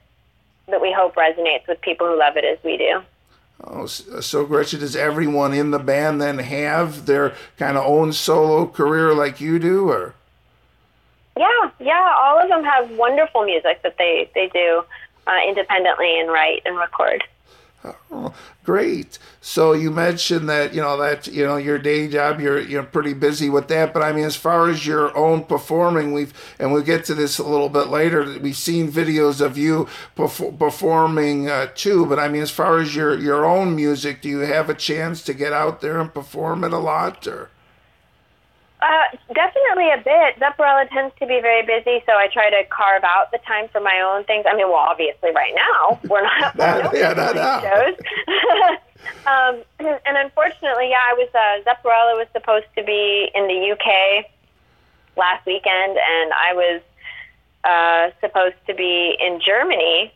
that 0.68 0.80
we 0.80 0.92
hope 0.92 1.14
resonates 1.14 1.66
with 1.68 1.80
people 1.80 2.06
who 2.06 2.18
love 2.18 2.36
it 2.36 2.44
as 2.44 2.58
we 2.64 2.76
do. 2.76 3.00
Oh, 3.64 3.86
so 3.86 4.44
Gretchen, 4.44 4.80
does 4.80 4.94
everyone 4.94 5.54
in 5.54 5.70
the 5.70 5.78
band 5.78 6.20
then 6.20 6.38
have 6.38 7.06
their 7.06 7.34
kind 7.56 7.76
of 7.76 7.86
own 7.86 8.12
solo 8.12 8.66
career 8.66 9.14
like 9.14 9.40
you 9.40 9.58
do, 9.58 9.88
or? 9.88 10.14
Yeah, 11.36 11.70
yeah, 11.80 12.14
all 12.20 12.40
of 12.40 12.48
them 12.48 12.64
have 12.64 12.90
wonderful 12.92 13.44
music 13.44 13.82
that 13.82 13.96
they 13.98 14.30
they 14.34 14.48
do 14.48 14.84
uh, 15.26 15.38
independently 15.48 16.20
and 16.20 16.30
write 16.30 16.62
and 16.64 16.76
record. 16.76 17.24
Oh, 17.84 18.34
great. 18.64 19.18
So 19.40 19.72
you 19.72 19.90
mentioned 19.92 20.48
that 20.48 20.74
you 20.74 20.80
know 20.80 20.96
that 20.96 21.28
you 21.28 21.44
know 21.44 21.56
your 21.56 21.78
day 21.78 22.08
job 22.08 22.40
you're 22.40 22.60
you're 22.60 22.82
pretty 22.82 23.12
busy 23.12 23.48
with 23.48 23.68
that, 23.68 23.94
but 23.94 24.02
I 24.02 24.12
mean 24.12 24.24
as 24.24 24.34
far 24.34 24.68
as 24.68 24.86
your 24.86 25.16
own 25.16 25.44
performing, 25.44 26.12
we've 26.12 26.32
and 26.58 26.72
we'll 26.72 26.82
get 26.82 27.04
to 27.04 27.14
this 27.14 27.38
a 27.38 27.46
little 27.46 27.68
bit 27.68 27.86
later. 27.88 28.38
We've 28.40 28.56
seen 28.56 28.90
videos 28.90 29.40
of 29.40 29.56
you 29.56 29.88
perf- 30.16 30.58
performing 30.58 31.48
uh, 31.48 31.68
too, 31.74 32.06
but 32.06 32.18
I 32.18 32.28
mean 32.28 32.42
as 32.42 32.50
far 32.50 32.78
as 32.78 32.96
your 32.96 33.16
your 33.16 33.44
own 33.44 33.76
music, 33.76 34.20
do 34.22 34.28
you 34.28 34.40
have 34.40 34.68
a 34.68 34.74
chance 34.74 35.22
to 35.22 35.34
get 35.34 35.52
out 35.52 35.80
there 35.80 36.00
and 36.00 36.12
perform 36.12 36.64
it 36.64 36.72
a 36.72 36.78
lot 36.78 37.26
or? 37.28 37.50
Uh, 38.80 39.16
definitely 39.32 39.90
a 39.90 39.96
bit. 39.96 40.38
Zepparella 40.38 40.88
tends 40.90 41.14
to 41.18 41.26
be 41.26 41.40
very 41.40 41.64
busy, 41.64 42.02
so 42.04 42.12
I 42.12 42.28
try 42.28 42.50
to 42.50 42.62
carve 42.68 43.04
out 43.04 43.32
the 43.32 43.38
time 43.38 43.68
for 43.68 43.80
my 43.80 44.00
own 44.04 44.24
things. 44.24 44.44
I 44.48 44.54
mean, 44.54 44.68
well, 44.68 44.76
obviously, 44.76 45.30
right 45.32 45.54
now 45.54 45.98
we're 46.08 46.22
not, 46.22 46.56
not 46.56 46.94
yeah, 46.94 47.12
not 47.14 47.34
now. 47.34 47.60
shows. 47.62 47.96
um, 49.26 49.62
and 50.06 50.16
unfortunately, 50.18 50.90
yeah, 50.90 51.00
I 51.08 51.14
was 51.14 51.28
uh, 51.34 51.64
Zepparella 51.64 52.18
was 52.18 52.26
supposed 52.32 52.66
to 52.76 52.84
be 52.84 53.30
in 53.34 53.46
the 53.48 53.72
UK 53.72 54.26
last 55.16 55.46
weekend, 55.46 55.96
and 55.96 56.32
I 56.34 56.52
was 56.52 56.82
uh, 57.64 58.10
supposed 58.20 58.56
to 58.66 58.74
be 58.74 59.16
in 59.18 59.40
Germany 59.40 60.12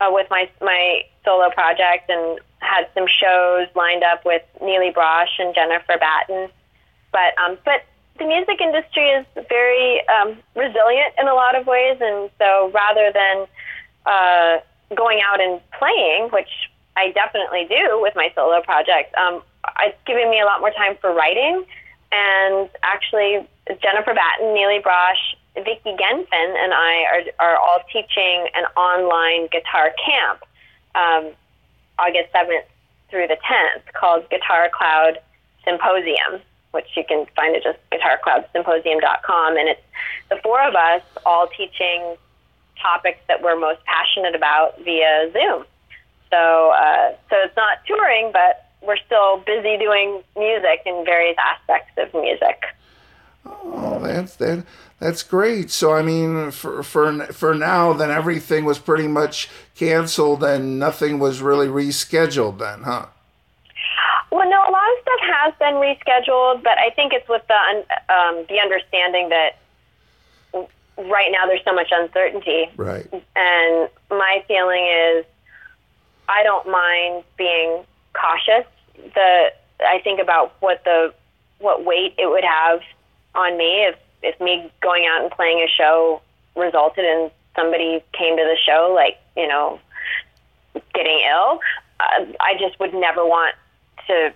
uh, 0.00 0.10
with 0.12 0.28
my 0.30 0.48
my 0.60 1.02
solo 1.24 1.50
project, 1.50 2.08
and 2.08 2.38
had 2.60 2.86
some 2.94 3.08
shows 3.08 3.66
lined 3.74 4.04
up 4.04 4.24
with 4.24 4.42
Nili 4.62 4.94
Brosh 4.94 5.40
and 5.40 5.52
Jennifer 5.52 5.96
Batten 5.98 6.48
but 7.12 7.36
um, 7.42 7.58
but 7.64 7.84
the 8.18 8.26
music 8.26 8.60
industry 8.60 9.08
is 9.10 9.26
very 9.48 10.02
um, 10.08 10.36
resilient 10.54 11.14
in 11.18 11.28
a 11.28 11.34
lot 11.34 11.56
of 11.56 11.66
ways, 11.66 11.98
and 12.00 12.30
so 12.38 12.70
rather 12.74 13.12
than 13.12 13.46
uh, 14.06 14.58
going 14.94 15.20
out 15.24 15.40
and 15.40 15.60
playing, 15.78 16.28
which 16.32 16.50
I 16.96 17.12
definitely 17.12 17.66
do 17.68 18.00
with 18.02 18.14
my 18.16 18.32
solo 18.34 18.60
project, 18.62 19.14
um, 19.14 19.42
it's 19.80 19.98
given 20.06 20.30
me 20.30 20.40
a 20.40 20.44
lot 20.44 20.60
more 20.60 20.70
time 20.70 20.96
for 21.00 21.12
writing. 21.12 21.64
And 22.10 22.68
actually, 22.82 23.46
Jennifer 23.82 24.14
Batten, 24.14 24.56
Nili 24.56 24.82
Brosh, 24.82 25.36
Vicki 25.54 25.92
Genfan, 25.92 26.50
and 26.56 26.72
I 26.72 27.04
are, 27.38 27.48
are 27.48 27.56
all 27.56 27.80
teaching 27.92 28.48
an 28.54 28.64
online 28.76 29.48
guitar 29.52 29.92
camp 30.04 30.40
um, 30.94 31.32
August 31.98 32.32
7th 32.32 32.64
through 33.10 33.26
the 33.28 33.36
10th 33.36 33.92
called 33.92 34.28
Guitar 34.30 34.70
Cloud 34.72 35.18
Symposium 35.64 36.40
which 36.72 36.86
you 36.96 37.04
can 37.08 37.26
find 37.34 37.56
at 37.56 37.62
just 37.62 37.78
guitarcloudsymposium.com. 37.90 39.56
And 39.56 39.68
it's 39.68 39.82
the 40.28 40.36
four 40.42 40.62
of 40.62 40.74
us 40.74 41.02
all 41.24 41.48
teaching 41.48 42.16
topics 42.80 43.18
that 43.28 43.42
we're 43.42 43.58
most 43.58 43.80
passionate 43.84 44.34
about 44.34 44.78
via 44.84 45.30
Zoom. 45.32 45.64
So, 46.30 46.72
uh, 46.76 47.12
so 47.30 47.36
it's 47.44 47.56
not 47.56 47.78
touring, 47.86 48.30
but 48.32 48.70
we're 48.82 48.98
still 48.98 49.38
busy 49.38 49.78
doing 49.78 50.22
music 50.36 50.82
in 50.86 51.04
various 51.04 51.36
aspects 51.38 51.92
of 51.96 52.12
music. 52.20 52.62
Oh, 53.44 53.98
that's 54.02 54.36
that. 54.36 54.64
That's 55.00 55.22
great. 55.22 55.70
So, 55.70 55.92
I 55.92 56.02
mean, 56.02 56.50
for 56.50 56.82
for 56.82 57.26
for 57.26 57.54
now, 57.54 57.92
then 57.92 58.10
everything 58.10 58.64
was 58.64 58.78
pretty 58.78 59.06
much 59.08 59.48
canceled, 59.74 60.42
and 60.42 60.78
nothing 60.78 61.18
was 61.18 61.40
really 61.40 61.68
rescheduled. 61.68 62.58
Then, 62.58 62.82
huh? 62.82 63.06
Well, 64.30 64.48
no, 64.48 64.60
a 64.60 64.70
lot 64.70 64.82
of 64.82 65.02
stuff 65.02 65.20
has 65.22 65.54
been 65.58 65.74
rescheduled, 65.74 66.62
but 66.62 66.78
I 66.78 66.90
think 66.90 67.12
it's 67.12 67.28
with 67.28 67.42
the 67.48 67.54
um, 68.12 68.44
the 68.48 68.60
understanding 68.60 69.30
that 69.30 69.58
right 70.98 71.30
now 71.30 71.46
there's 71.46 71.64
so 71.64 71.72
much 71.72 71.90
uncertainty. 71.92 72.66
Right. 72.76 73.08
And 73.12 73.88
my 74.10 74.44
feeling 74.46 74.86
is, 74.86 75.24
I 76.28 76.42
don't 76.42 76.68
mind 76.68 77.24
being 77.36 77.84
cautious. 78.12 78.66
The 79.14 79.52
I 79.80 80.00
think 80.02 80.20
about 80.20 80.56
what 80.60 80.84
the 80.84 81.14
what 81.58 81.84
weight 81.84 82.14
it 82.18 82.28
would 82.28 82.44
have 82.44 82.80
on 83.34 83.56
me 83.56 83.86
if 83.86 83.96
if 84.22 84.40
me 84.40 84.70
going 84.82 85.06
out 85.06 85.22
and 85.22 85.30
playing 85.30 85.58
a 85.58 85.68
show 85.68 86.20
resulted 86.56 87.04
in 87.04 87.30
somebody 87.54 88.02
came 88.12 88.36
to 88.36 88.42
the 88.42 88.56
show 88.66 88.92
like 88.94 89.18
you 89.36 89.46
know 89.46 89.78
getting 90.94 91.20
ill. 91.28 91.60
Uh, 92.00 92.26
I 92.40 92.54
just 92.58 92.78
would 92.78 92.94
never 92.94 93.24
want 93.24 93.54
to 94.08 94.32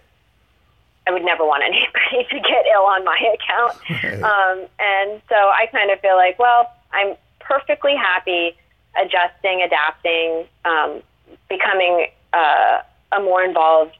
I 1.06 1.10
would 1.10 1.24
never 1.24 1.44
want 1.44 1.62
anybody 1.66 2.28
to 2.30 2.40
get 2.40 2.64
ill 2.72 2.84
on 2.84 3.04
my 3.04 3.18
account. 3.34 3.78
Right. 4.02 4.22
Um, 4.22 4.66
and 4.78 5.20
so 5.28 5.34
I 5.34 5.66
kind 5.70 5.90
of 5.90 6.00
feel 6.00 6.16
like, 6.16 6.38
well, 6.38 6.72
I'm 6.92 7.16
perfectly 7.40 7.96
happy 7.96 8.56
adjusting, 9.00 9.62
adapting, 9.62 10.44
um, 10.64 11.02
becoming 11.48 12.06
uh, 12.32 12.82
a 13.12 13.20
more 13.20 13.42
involved 13.42 13.96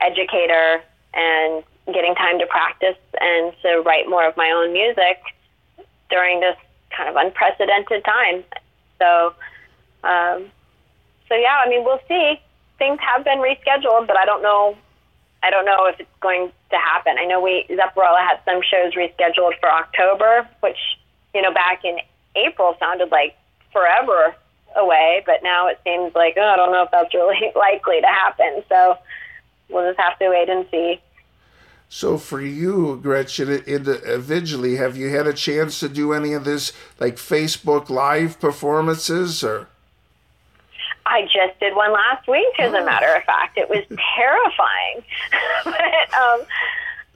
educator 0.00 0.82
and 1.14 1.62
getting 1.92 2.14
time 2.14 2.38
to 2.38 2.46
practice 2.46 2.96
and 3.20 3.52
to 3.62 3.80
write 3.80 4.08
more 4.08 4.26
of 4.26 4.36
my 4.36 4.50
own 4.50 4.72
music 4.72 5.22
during 6.10 6.40
this 6.40 6.56
kind 6.96 7.08
of 7.08 7.16
unprecedented 7.16 8.04
time. 8.04 8.44
So, 8.98 9.34
um, 10.04 10.46
so 11.28 11.34
yeah, 11.34 11.62
I 11.64 11.68
mean, 11.68 11.84
we'll 11.84 12.00
see. 12.08 12.40
Things 12.78 12.98
have 13.00 13.24
been 13.24 13.38
rescheduled, 13.38 14.06
but 14.06 14.16
I 14.16 14.24
don't 14.24 14.42
know 14.42 14.76
I 15.42 15.50
don't 15.50 15.64
know 15.64 15.86
if 15.86 15.98
it's 15.98 16.18
going 16.20 16.52
to 16.70 16.76
happen. 16.76 17.16
I 17.18 17.24
know 17.24 17.40
we 17.40 17.66
Zepparella 17.68 18.20
had 18.20 18.40
some 18.44 18.60
shows 18.62 18.94
rescheduled 18.94 19.58
for 19.60 19.70
October, 19.70 20.48
which 20.60 20.78
you 21.34 21.42
know 21.42 21.52
back 21.52 21.84
in 21.84 21.98
April 22.36 22.76
sounded 22.78 23.10
like 23.10 23.36
forever 23.72 24.34
away, 24.76 25.22
but 25.26 25.42
now 25.42 25.68
it 25.68 25.80
seems 25.84 26.14
like 26.14 26.34
oh, 26.36 26.42
I 26.42 26.56
don't 26.56 26.72
know 26.72 26.82
if 26.82 26.90
that's 26.90 27.12
really 27.12 27.52
likely 27.56 28.00
to 28.00 28.06
happen. 28.06 28.62
So 28.68 28.98
we'll 29.68 29.88
just 29.88 30.00
have 30.00 30.18
to 30.18 30.30
wait 30.30 30.48
and 30.48 30.66
see. 30.70 31.00
So 31.88 32.16
for 32.16 32.40
you, 32.40 32.98
Gretchen, 33.02 33.50
individually, 33.50 34.78
uh, 34.78 34.82
have 34.82 34.96
you 34.96 35.10
had 35.10 35.26
a 35.26 35.34
chance 35.34 35.78
to 35.80 35.90
do 35.90 36.14
any 36.14 36.32
of 36.32 36.44
this, 36.44 36.72
like 36.98 37.16
Facebook 37.16 37.90
Live 37.90 38.40
performances, 38.40 39.44
or? 39.44 39.68
I 41.06 41.22
just 41.22 41.58
did 41.60 41.74
one 41.74 41.92
last 41.92 42.28
week, 42.28 42.58
as 42.58 42.72
a 42.72 42.78
oh. 42.78 42.84
matter 42.84 43.14
of 43.14 43.22
fact. 43.24 43.58
It 43.58 43.68
was 43.68 43.84
terrifying. 44.16 45.04
but 45.64 46.14
um, 46.14 46.40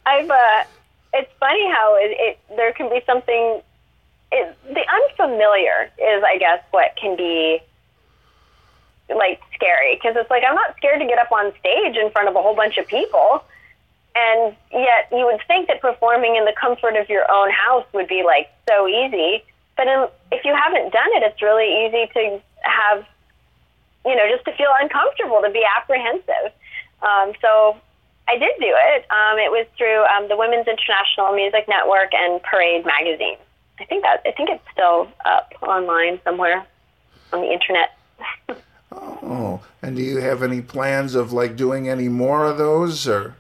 I've. 0.07 0.31
Uh, 0.31 0.65
it's 1.15 1.33
funny 1.41 1.67
how 1.71 1.97
it, 1.99 2.17
it 2.19 2.39
there 2.57 2.73
can 2.73 2.91
be 2.91 3.01
something. 3.07 3.63
It, 4.33 4.57
the 4.69 4.85
unfamiliar 4.93 5.91
is, 5.99 6.23
I 6.27 6.37
guess, 6.39 6.63
what 6.71 6.97
can 7.01 7.17
be 7.17 7.61
like 9.09 9.41
scary 9.55 9.95
because 9.95 10.17
it's 10.17 10.31
like 10.31 10.43
I'm 10.47 10.55
not 10.55 10.77
scared 10.77 11.01
to 11.01 11.07
get 11.07 11.19
up 11.19 11.31
on 11.31 11.53
stage 11.61 11.97
in 11.97 12.11
front 12.11 12.29
of 12.29 12.35
a 12.35 12.43
whole 12.43 12.57
bunch 12.57 12.77
of 12.77 12.87
people, 12.87 13.45
and 14.15 14.55
yet 14.73 15.09
you 15.13 15.27
would 15.27 15.41
think 15.47 15.69
that 15.69 15.81
performing 15.81 16.37
in 16.37 16.45
the 16.45 16.55
comfort 16.61 16.97
of 16.97 17.09
your 17.09 17.31
own 17.31 17.51
house 17.51 17.87
would 17.93 18.09
be 18.09 18.25
like 18.25 18.51
so 18.69 18.89
easy. 18.89 19.45
But 19.77 19.87
in, 19.87 20.09
if 20.33 20.45
you 20.45 20.55
haven't 20.55 20.93
done 20.93 21.09
it, 21.13 21.23
it's 21.23 21.41
really 21.43 21.87
easy 21.87 22.11
to 22.15 22.43
have 22.63 23.07
you 24.07 24.15
know, 24.15 24.29
just 24.31 24.45
to 24.45 24.53
feel 24.57 24.71
uncomfortable, 24.81 25.43
to 25.43 25.51
be 25.51 25.65
apprehensive. 25.77 26.55
Um, 27.03 27.33
so 27.43 27.77
I 28.29 28.39
did 28.39 28.53
do 28.59 28.71
it. 28.71 29.05
Um, 29.11 29.39
it 29.39 29.51
was 29.51 29.67
through 29.77 30.05
um, 30.07 30.29
the 30.29 30.37
Women's 30.37 30.67
International 30.67 31.35
Music 31.35 31.67
Network 31.69 32.15
and 32.15 32.43
Parade 32.43 32.87
magazine. 32.87 33.37
I 33.79 33.85
think 33.85 34.03
that 34.03 34.23
I 34.25 34.33
think 34.33 34.49
it's 34.49 34.65
still 34.73 35.09
up 35.25 35.53
online 35.61 36.21
somewhere 36.25 36.67
on 37.33 37.43
the 37.43 37.53
internet. 37.53 37.99
oh, 38.93 39.61
and 39.83 39.97
do 39.97 40.03
you 40.03 40.19
have 40.19 40.43
any 40.43 40.63
plans 40.63 41.15
of 41.15 41.33
like 41.33 41.57
doing 41.57 41.89
any 41.89 42.09
more 42.09 42.47
of 42.47 42.59
those 42.59 43.07
or? 43.07 43.37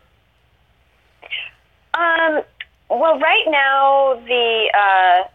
Um. 1.94 2.42
Well, 2.88 3.18
right 3.18 3.44
now 3.48 4.20
the 4.26 4.70
uh, 4.74 5.28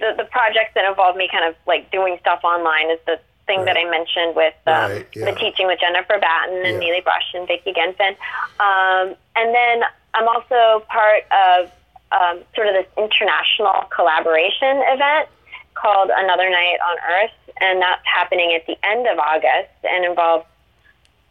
the 0.00 0.22
the 0.22 0.24
projects 0.24 0.72
that 0.74 0.88
involve 0.88 1.16
me 1.16 1.28
kind 1.30 1.44
of 1.44 1.54
like 1.66 1.90
doing 1.90 2.16
stuff 2.20 2.40
online 2.42 2.90
is 2.90 2.98
the 3.06 3.20
thing 3.46 3.58
right. 3.58 3.66
that 3.66 3.76
I 3.76 3.84
mentioned 3.90 4.36
with 4.36 4.54
um, 4.66 4.90
right, 4.90 5.06
yeah. 5.14 5.24
the 5.26 5.38
teaching 5.38 5.66
with 5.66 5.80
Jennifer 5.80 6.18
Batten 6.18 6.64
and 6.66 6.82
yeah. 6.82 6.88
Nili 6.88 7.02
Brosh 7.02 7.34
and 7.34 7.46
Vicki 7.46 7.72
Genfan. 7.72 8.16
Um, 8.58 9.14
and 9.36 9.54
then 9.54 9.82
I'm 10.14 10.28
also 10.28 10.84
part 10.88 11.24
of 11.30 11.70
um, 12.12 12.42
sort 12.54 12.68
of 12.68 12.74
this 12.74 12.86
international 12.96 13.84
collaboration 13.94 14.82
event 14.88 15.28
called 15.74 16.10
Another 16.14 16.48
Night 16.48 16.78
on 16.80 16.96
Earth, 17.22 17.54
and 17.60 17.80
that's 17.82 18.02
happening 18.04 18.54
at 18.54 18.66
the 18.66 18.76
end 18.84 19.06
of 19.06 19.18
August 19.18 19.70
and 19.84 20.04
involves 20.04 20.46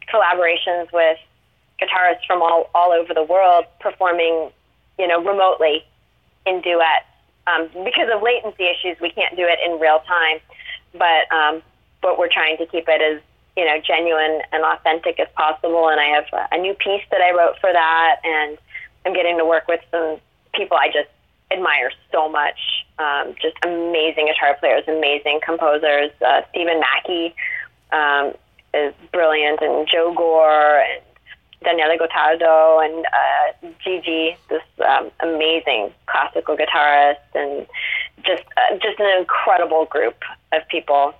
collaborations 0.08 0.92
with 0.94 1.18
guitarists 1.82 2.26
from 2.26 2.42
all, 2.42 2.70
all 2.74 2.92
over 2.92 3.14
the 3.14 3.24
world 3.24 3.66
performing, 3.80 4.52
you 5.00 5.08
know, 5.08 5.24
remotely 5.24 5.84
in 6.46 6.62
duets. 6.62 7.06
Um, 7.48 7.70
because 7.84 8.10
of 8.14 8.22
latency 8.22 8.66
issues, 8.66 9.00
we 9.02 9.12
can't 9.12 9.36
do 9.36 9.44
it 9.44 9.60
in 9.66 9.80
real 9.80 10.00
time, 10.08 10.40
but 10.94 11.32
um, 11.32 11.62
but 12.06 12.20
we're 12.20 12.30
trying 12.30 12.56
to 12.58 12.68
keep 12.68 12.86
it 12.88 13.02
as 13.02 13.20
you 13.58 13.66
know 13.66 13.82
genuine 13.82 14.42
and 14.54 14.64
authentic 14.64 15.20
as 15.20 15.28
possible. 15.36 15.90
And 15.90 16.00
I 16.00 16.06
have 16.14 16.48
a 16.52 16.58
new 16.58 16.76
piece 16.76 17.02
that 17.10 17.20
I 17.20 17.32
wrote 17.32 17.58
for 17.60 17.74
that, 17.74 18.18
and 18.24 18.58
I'm 19.06 19.14
getting 19.14 19.40
to 19.40 19.46
work 19.46 19.68
with 19.68 19.82
some 19.90 20.18
people 20.54 20.78
I 20.78 20.88
just 20.88 21.10
admire 21.52 21.92
so 22.12 22.30
much. 22.30 22.60
Um, 23.00 23.34
just 23.42 23.58
amazing 23.64 24.28
guitar 24.28 24.56
players, 24.60 24.84
amazing 24.88 25.40
composers. 25.44 26.12
Uh, 26.26 26.42
Steven 26.52 26.80
Mackey 26.80 27.36
um, 27.92 28.34
is 28.74 28.94
brilliant, 29.12 29.60
and 29.62 29.88
Joe 29.92 30.14
Gore 30.16 30.80
and 30.80 31.02
Daniele 31.64 31.98
Gottardo 31.98 32.86
and 32.86 33.06
uh, 33.08 33.68
Gigi, 33.84 34.38
this 34.50 34.62
um, 34.88 35.10
amazing 35.22 35.92
classical 36.06 36.56
guitarist, 36.56 37.18
and 37.34 37.66
just 38.24 38.44
uh, 38.58 38.76
just 38.76 39.00
an 39.00 39.20
incredible 39.20 39.86
group 39.86 40.22
of 40.54 40.62
people. 40.70 41.16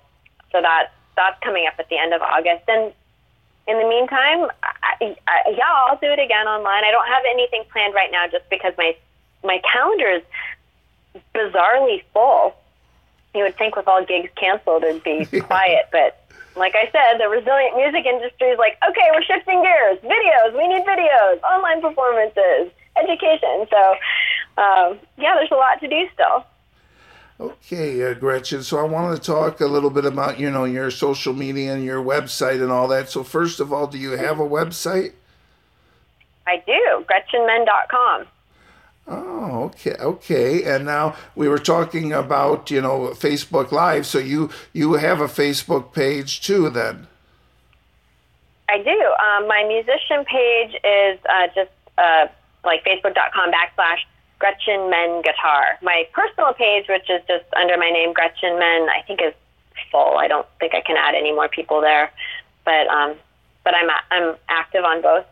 So 0.52 0.62
that 0.62 0.92
that's 1.16 1.38
coming 1.40 1.66
up 1.66 1.74
at 1.78 1.88
the 1.88 1.98
end 1.98 2.12
of 2.12 2.22
August, 2.22 2.64
and 2.68 2.92
in 3.66 3.78
the 3.78 3.88
meantime, 3.88 4.48
I, 4.62 5.16
I, 5.26 5.50
yeah, 5.50 5.64
I'll 5.88 5.98
do 5.98 6.06
it 6.06 6.20
again 6.20 6.46
online. 6.46 6.84
I 6.84 6.90
don't 6.90 7.08
have 7.08 7.22
anything 7.28 7.64
planned 7.72 7.94
right 7.94 8.10
now, 8.12 8.26
just 8.28 8.48
because 8.48 8.72
my 8.78 8.96
my 9.44 9.60
calendar 9.70 10.10
is 10.10 10.22
bizarrely 11.34 12.02
full. 12.12 12.54
You 13.34 13.42
would 13.42 13.56
think 13.56 13.76
with 13.76 13.88
all 13.88 14.04
gigs 14.04 14.30
canceled, 14.36 14.84
it'd 14.84 15.02
be 15.02 15.40
quiet, 15.40 15.88
but 15.92 16.26
like 16.56 16.74
I 16.74 16.88
said, 16.90 17.20
the 17.20 17.28
resilient 17.28 17.76
music 17.76 18.06
industry 18.06 18.48
is 18.48 18.58
like, 18.58 18.78
okay, 18.88 19.08
we're 19.12 19.22
shifting 19.22 19.62
gears. 19.62 19.98
Videos, 20.00 20.56
we 20.56 20.66
need 20.66 20.84
videos, 20.86 21.42
online 21.42 21.82
performances, 21.82 22.72
education. 22.96 23.68
So, 23.68 23.82
um, 24.56 24.98
yeah, 25.18 25.34
there's 25.36 25.50
a 25.52 25.56
lot 25.56 25.80
to 25.80 25.88
do 25.88 26.08
still. 26.14 26.44
Okay, 27.38 28.10
uh, 28.10 28.14
Gretchen. 28.14 28.62
So 28.62 28.78
I 28.78 28.84
wanted 28.84 29.16
to 29.16 29.22
talk 29.22 29.60
a 29.60 29.66
little 29.66 29.90
bit 29.90 30.06
about 30.06 30.40
you 30.40 30.50
know 30.50 30.64
your 30.64 30.90
social 30.90 31.34
media 31.34 31.74
and 31.74 31.84
your 31.84 32.02
website 32.02 32.62
and 32.62 32.72
all 32.72 32.88
that. 32.88 33.10
So 33.10 33.22
first 33.22 33.60
of 33.60 33.72
all, 33.72 33.86
do 33.86 33.98
you 33.98 34.12
have 34.12 34.40
a 34.40 34.48
website? 34.48 35.12
I 36.46 36.62
do. 36.66 37.04
GretchenMenn.com. 37.10 38.26
Oh, 39.08 39.64
okay, 39.64 39.94
okay. 40.00 40.64
And 40.64 40.84
now 40.86 41.14
we 41.34 41.48
were 41.48 41.58
talking 41.58 42.12
about 42.12 42.70
you 42.70 42.80
know 42.80 43.10
Facebook 43.10 43.70
Live, 43.70 44.06
so 44.06 44.18
you 44.18 44.50
you 44.72 44.94
have 44.94 45.20
a 45.20 45.28
Facebook 45.28 45.92
page 45.92 46.40
too, 46.40 46.70
then? 46.70 47.06
I 48.68 48.78
do. 48.78 48.90
Um, 48.90 49.46
my 49.46 49.62
musician 49.68 50.24
page 50.24 50.74
is 50.82 51.18
uh, 51.28 51.46
just 51.54 51.70
uh, 51.98 52.26
like 52.64 52.84
Facebook.com 52.84 53.52
backslash 53.52 54.00
Gretchen 54.38 54.90
Menn 54.90 55.22
Guitar. 55.22 55.78
My 55.82 56.06
personal 56.12 56.52
page, 56.52 56.86
which 56.88 57.08
is 57.08 57.22
just 57.26 57.44
under 57.54 57.76
my 57.76 57.90
name 57.90 58.12
Gretchen 58.12 58.58
Menn, 58.58 58.88
I 58.88 59.02
think 59.06 59.20
is 59.22 59.34
full. 59.90 60.18
I 60.18 60.28
don't 60.28 60.46
think 60.60 60.74
I 60.74 60.80
can 60.80 60.96
add 60.96 61.14
any 61.14 61.32
more 61.32 61.48
people 61.48 61.80
there, 61.80 62.10
but 62.64 62.86
um, 62.88 63.14
but 63.64 63.74
I'm 63.74 63.90
I'm 64.10 64.36
active 64.48 64.84
on 64.84 65.02
both. 65.02 65.26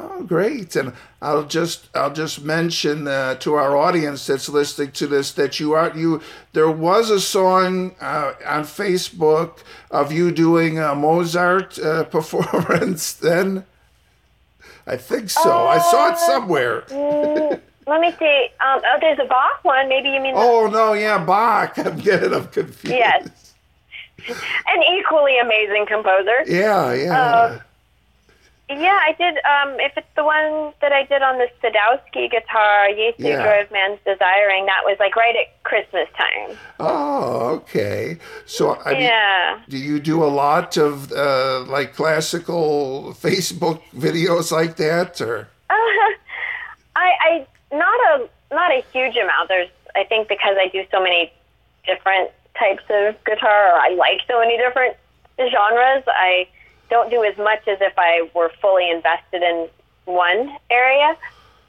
Oh, 0.00 0.22
great! 0.22 0.76
And 0.76 0.92
I'll 1.20 1.44
just 1.44 1.88
I'll 1.94 2.12
just 2.12 2.42
mention 2.44 3.08
uh, 3.08 3.34
to 3.36 3.54
our 3.54 3.76
audience 3.76 4.26
that's 4.26 4.48
listening 4.48 4.92
to 4.92 5.06
this 5.06 5.32
that 5.32 5.58
you 5.58 5.72
are 5.72 5.96
you. 5.96 6.20
There 6.52 6.70
was 6.70 7.10
a 7.10 7.20
song 7.20 7.96
uh, 8.00 8.34
on 8.46 8.62
Facebook 8.62 9.58
of 9.90 10.12
you 10.12 10.30
doing 10.30 10.78
a 10.78 10.94
Mozart 10.94 11.78
uh, 11.78 12.04
performance. 12.16 13.12
Then 13.12 13.64
I 14.88 14.96
think 14.96 15.30
so. 15.30 15.66
I 15.66 15.78
saw 15.78 16.08
it 16.08 16.14
uh, 16.14 16.16
somewhere. 16.16 16.80
mm, 16.88 17.60
let 17.86 18.00
me 18.00 18.10
see. 18.18 18.48
Um, 18.60 18.80
oh, 18.84 18.96
there's 19.00 19.18
a 19.18 19.26
Bach 19.26 19.62
one. 19.62 19.88
Maybe 19.88 20.08
you 20.08 20.20
mean. 20.20 20.34
Oh 20.36 20.66
no! 20.66 20.94
Yeah, 20.94 21.22
Bach. 21.24 21.78
I'm 21.86 21.98
getting 21.98 22.32
I'm 22.32 22.48
confused. 22.48 22.96
Yes. 22.96 23.54
An 24.28 24.82
equally 24.98 25.38
amazing 25.38 25.86
composer. 25.86 26.44
Yeah, 26.46 26.92
yeah. 26.92 27.20
Uh, 27.20 27.60
yeah, 28.70 29.00
I 29.02 29.14
did. 29.16 29.36
Um, 29.38 29.80
if 29.80 29.96
it's 29.96 30.06
the 30.14 30.24
one 30.24 30.72
that 30.82 30.92
I 30.92 31.04
did 31.04 31.22
on 31.22 31.38
the 31.38 31.48
Sadowski 31.62 32.30
guitar, 32.30 32.88
Jesu 32.90 33.28
yeah. 33.28 33.64
Man's 33.72 33.98
Desiring, 34.04 34.66
that 34.66 34.82
was 34.84 34.96
like 35.00 35.16
right 35.16 35.34
at 35.36 35.62
Christmas 35.62 36.06
time. 36.16 36.56
Oh, 36.78 37.48
okay. 37.56 38.18
So, 38.44 38.72
I 38.84 38.92
yeah. 38.92 39.54
Mean, 39.56 39.64
do 39.70 39.78
you 39.78 40.00
do 40.00 40.22
a 40.22 40.26
lot 40.26 40.76
of 40.76 41.10
uh, 41.12 41.64
like 41.66 41.94
classical 41.94 43.14
Facebook 43.18 43.80
videos 43.96 44.52
like 44.52 44.76
that, 44.76 45.20
or? 45.22 45.48
Uh, 45.70 45.74
I, 46.96 47.10
I 47.20 47.46
not 47.72 48.20
a 48.20 48.28
not 48.54 48.70
a 48.70 48.82
huge 48.92 49.16
amount. 49.16 49.48
There's, 49.48 49.70
I 49.96 50.04
think, 50.04 50.28
because 50.28 50.56
I 50.58 50.68
do 50.68 50.84
so 50.90 51.02
many 51.02 51.32
different 51.86 52.30
types 52.58 52.82
of 52.90 53.16
guitar, 53.24 53.72
or 53.72 53.78
I 53.80 53.94
like 53.94 54.20
so 54.28 54.40
many 54.40 54.58
different 54.58 54.96
genres. 55.38 56.04
I 56.06 56.48
don't 56.90 57.10
do 57.10 57.24
as 57.24 57.36
much 57.36 57.66
as 57.68 57.78
if 57.80 57.92
I 57.96 58.28
were 58.34 58.50
fully 58.60 58.90
invested 58.90 59.42
in 59.42 59.68
one 60.04 60.56
area. 60.70 61.16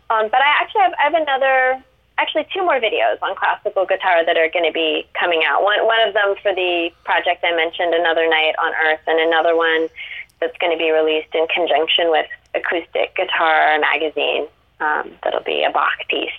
Um, 0.10 0.28
but 0.30 0.42
I 0.42 0.50
actually 0.60 0.82
have, 0.82 0.94
I 1.00 1.04
have 1.04 1.14
another, 1.14 1.84
actually 2.18 2.48
two 2.54 2.64
more 2.64 2.80
videos 2.80 3.22
on 3.22 3.36
classical 3.36 3.86
guitar 3.86 4.26
that 4.26 4.38
are 4.38 4.50
going 4.50 4.66
to 4.66 4.74
be 4.74 5.08
coming 5.14 5.44
out. 5.46 5.64
One, 5.64 5.86
one 5.86 6.08
of 6.08 6.14
them 6.14 6.36
for 6.42 6.54
the 6.54 6.90
project 7.04 7.44
I 7.44 7.56
mentioned, 7.56 7.94
Another 7.94 8.28
Night 8.28 8.56
on 8.58 8.74
Earth, 8.86 9.02
and 9.08 9.20
another 9.20 9.56
one 9.56 9.88
that's 10.40 10.58
going 10.58 10.72
to 10.72 10.78
be 10.78 10.92
released 10.92 11.36
in 11.36 11.46
conjunction 11.48 12.10
with 12.10 12.28
Acoustic 12.56 13.16
Guitar 13.16 13.78
Magazine. 13.80 14.48
Um, 14.80 15.12
that'll 15.24 15.44
be 15.44 15.64
a 15.64 15.72
Bach 15.72 16.00
piece. 16.10 16.32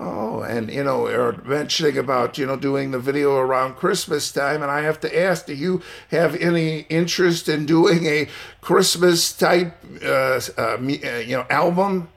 Oh, 0.00 0.42
and 0.42 0.70
you 0.70 0.82
know, 0.82 1.02
we 1.02 1.14
are 1.14 1.32
mentioning 1.44 1.98
about 1.98 2.36
you 2.36 2.46
know 2.46 2.56
doing 2.56 2.90
the 2.90 2.98
video 2.98 3.36
around 3.36 3.76
Christmas 3.76 4.32
time, 4.32 4.62
and 4.62 4.70
I 4.70 4.80
have 4.82 5.00
to 5.00 5.18
ask: 5.18 5.46
Do 5.46 5.54
you 5.54 5.82
have 6.10 6.34
any 6.36 6.80
interest 6.90 7.48
in 7.48 7.66
doing 7.66 8.06
a 8.06 8.28
Christmas 8.60 9.32
type, 9.32 9.74
uh, 10.04 10.08
uh, 10.08 10.40
uh 10.58 10.78
you 10.80 11.36
know, 11.36 11.46
album? 11.48 12.08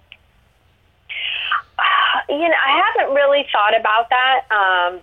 You 2.30 2.40
know, 2.40 2.56
I 2.66 2.84
haven't 2.86 3.16
really 3.16 3.46
thought 3.52 3.80
about 3.80 4.10
that. 4.10 4.40
Um, 4.52 5.00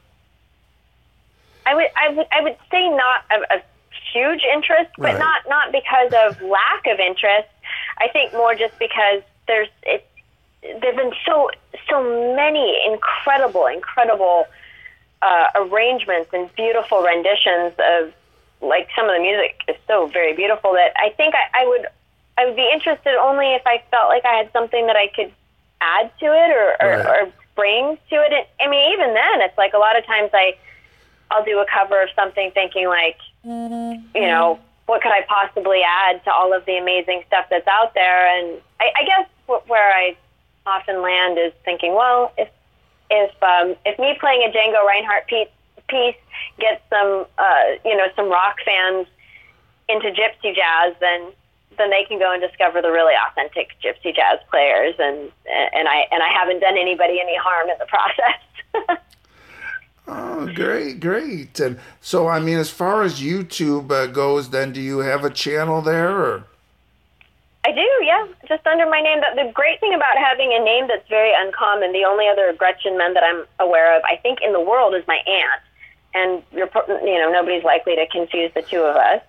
I 1.67 1.75
would, 1.75 1.87
I 1.97 2.09
would, 2.11 2.27
I 2.33 2.41
would 2.43 2.57
say 2.71 2.89
not 2.89 3.25
a, 3.31 3.57
a 3.57 3.63
huge 4.13 4.43
interest, 4.53 4.91
but 4.97 5.15
right. 5.15 5.19
not 5.19 5.43
not 5.49 5.73
because 5.73 6.13
of 6.13 6.43
lack 6.43 6.87
of 6.87 6.99
interest. 6.99 7.49
I 7.99 8.09
think 8.09 8.33
more 8.33 8.55
just 8.55 8.79
because 8.79 9.23
there's 9.47 9.69
it's 9.85 10.05
there've 10.81 10.97
been 10.97 11.13
so 11.27 11.51
so 11.89 12.03
many 12.35 12.77
incredible, 12.87 13.67
incredible 13.67 14.47
uh, 15.23 15.47
arrangements 15.57 16.31
and 16.33 16.53
beautiful 16.55 17.03
renditions 17.03 17.75
of 17.79 18.13
like 18.61 18.89
some 18.97 19.09
of 19.09 19.17
the 19.17 19.23
music 19.23 19.61
is 19.69 19.77
so 19.87 20.07
very 20.07 20.35
beautiful 20.35 20.73
that 20.73 20.93
I 20.97 21.11
think 21.11 21.35
I, 21.35 21.63
I 21.63 21.67
would 21.67 21.87
I 22.39 22.47
would 22.47 22.57
be 22.57 22.69
interested 22.73 23.15
only 23.21 23.55
if 23.55 23.63
I 23.67 23.83
felt 23.91 24.09
like 24.09 24.25
I 24.25 24.35
had 24.35 24.53
something 24.53 24.87
that 24.87 24.97
I 24.97 25.09
could 25.09 25.33
add 25.81 26.11
to 26.19 26.27
it 26.27 26.51
or, 26.51 26.77
or, 26.81 26.97
right. 26.97 27.07
or 27.07 27.33
bring 27.55 27.99
to 28.11 28.17
it. 28.17 28.33
And, 28.33 28.47
I 28.61 28.69
mean, 28.69 28.93
even 28.93 29.15
then, 29.15 29.43
it's 29.43 29.57
like 29.57 29.73
a 29.75 29.79
lot 29.79 29.99
of 29.99 30.05
times 30.07 30.31
I 30.33 30.57
I'll 31.31 31.45
do 31.45 31.59
a 31.61 31.67
cover 31.67 32.01
of 32.01 32.09
something 32.15 32.51
thinking 32.53 32.89
like, 32.89 33.19
you 34.15 34.21
know, 34.23 34.59
what 34.87 35.03
could 35.03 35.13
I 35.13 35.23
possibly 35.29 35.83
add 35.83 36.23
to 36.25 36.33
all 36.33 36.53
of 36.53 36.65
the 36.65 36.77
amazing 36.77 37.23
stuff 37.27 37.47
that's 37.51 37.67
out 37.67 37.95
there? 37.95 38.27
And 38.39 38.61
I, 38.81 38.93
I 38.97 39.05
guess 39.05 39.29
where 39.67 39.93
I 39.93 40.17
often 40.67 41.03
land 41.03 41.39
is 41.39 41.53
thinking, 41.65 41.95
well, 41.95 42.33
if 42.39 42.49
if 43.11 43.31
um, 43.43 43.77
if 43.85 43.99
me 43.99 44.17
playing 44.19 44.43
a 44.43 44.51
Django 44.51 44.85
Reinhardt 44.87 45.27
piece, 45.27 45.49
piece 45.89 46.17
gets 46.59 46.83
some 46.91 47.27
uh, 47.39 47.65
you 47.85 47.97
know 47.97 48.07
some 48.17 48.31
rock 48.31 48.57
fans 48.65 49.07
into 49.89 50.09
gypsy 50.09 50.55
jazz, 50.55 50.95
then 51.01 51.33
then 51.77 51.91
they 51.91 52.05
can 52.05 52.19
go 52.19 52.33
and 52.33 52.41
discover 52.41 52.81
the 52.81 52.91
really 52.91 53.15
authentic 53.29 53.71
gypsy 53.83 54.15
jazz 54.15 54.39
players, 54.51 54.95
and 54.99 55.31
and 55.47 55.89
I 55.89 56.07
and 56.11 56.23
I 56.23 56.29
haven't 56.29 56.61
done 56.61 56.79
anybody 56.79 57.21
any 57.21 57.37
harm 57.37 57.69
in 57.69 57.77
the 57.79 57.87
process. 57.87 58.99
oh, 60.09 60.53
great, 60.55 61.01
great! 61.01 61.61
And 61.61 61.79
so, 62.01 62.29
I 62.29 62.41
mean, 62.41 62.59
as 62.59 62.71
far 62.71 63.03
as 63.03 63.21
YouTube 63.21 63.91
uh, 63.91 64.07
goes, 64.07 64.51
then 64.51 64.73
do 64.73 64.81
you 64.81 64.99
have 64.99 65.25
a 65.25 65.31
channel 65.31 65.83
there? 65.83 66.17
Or? 66.17 66.47
I 67.67 67.73
do, 67.73 67.89
yeah, 68.05 68.27
just 68.47 68.67
under 68.67 68.89
my 68.89 69.01
name. 69.01 69.21
The, 69.21 69.45
the 69.45 69.53
great 69.53 69.81
thing 69.81 69.95
about 69.95 70.19
having 70.19 70.53
a 70.53 70.63
name 70.63 70.87
that's 70.87 71.09
very 71.09 71.33
uncommon, 71.35 71.93
the 71.93 72.05
only 72.05 72.29
other 72.29 72.53
Gretchen 72.53 72.99
Menn 72.99 73.15
that 73.15 73.25
I'm 73.25 73.45
aware 73.59 73.97
of, 73.97 74.03
I 74.05 74.17
think, 74.17 74.41
in 74.43 74.53
the 74.53 74.61
world 74.61 74.95
is 74.95 75.03
my 75.09 75.19
aunt, 75.27 75.63
and 76.13 76.43
you're, 76.53 76.69
you 77.03 77.19
know, 77.19 77.33
nobody's 77.33 77.65
likely 77.65 77.97
to 77.97 78.07
confuse 78.09 78.53
the 78.53 78.63
two 78.63 78.83
of 78.83 78.97
us. 78.97 79.23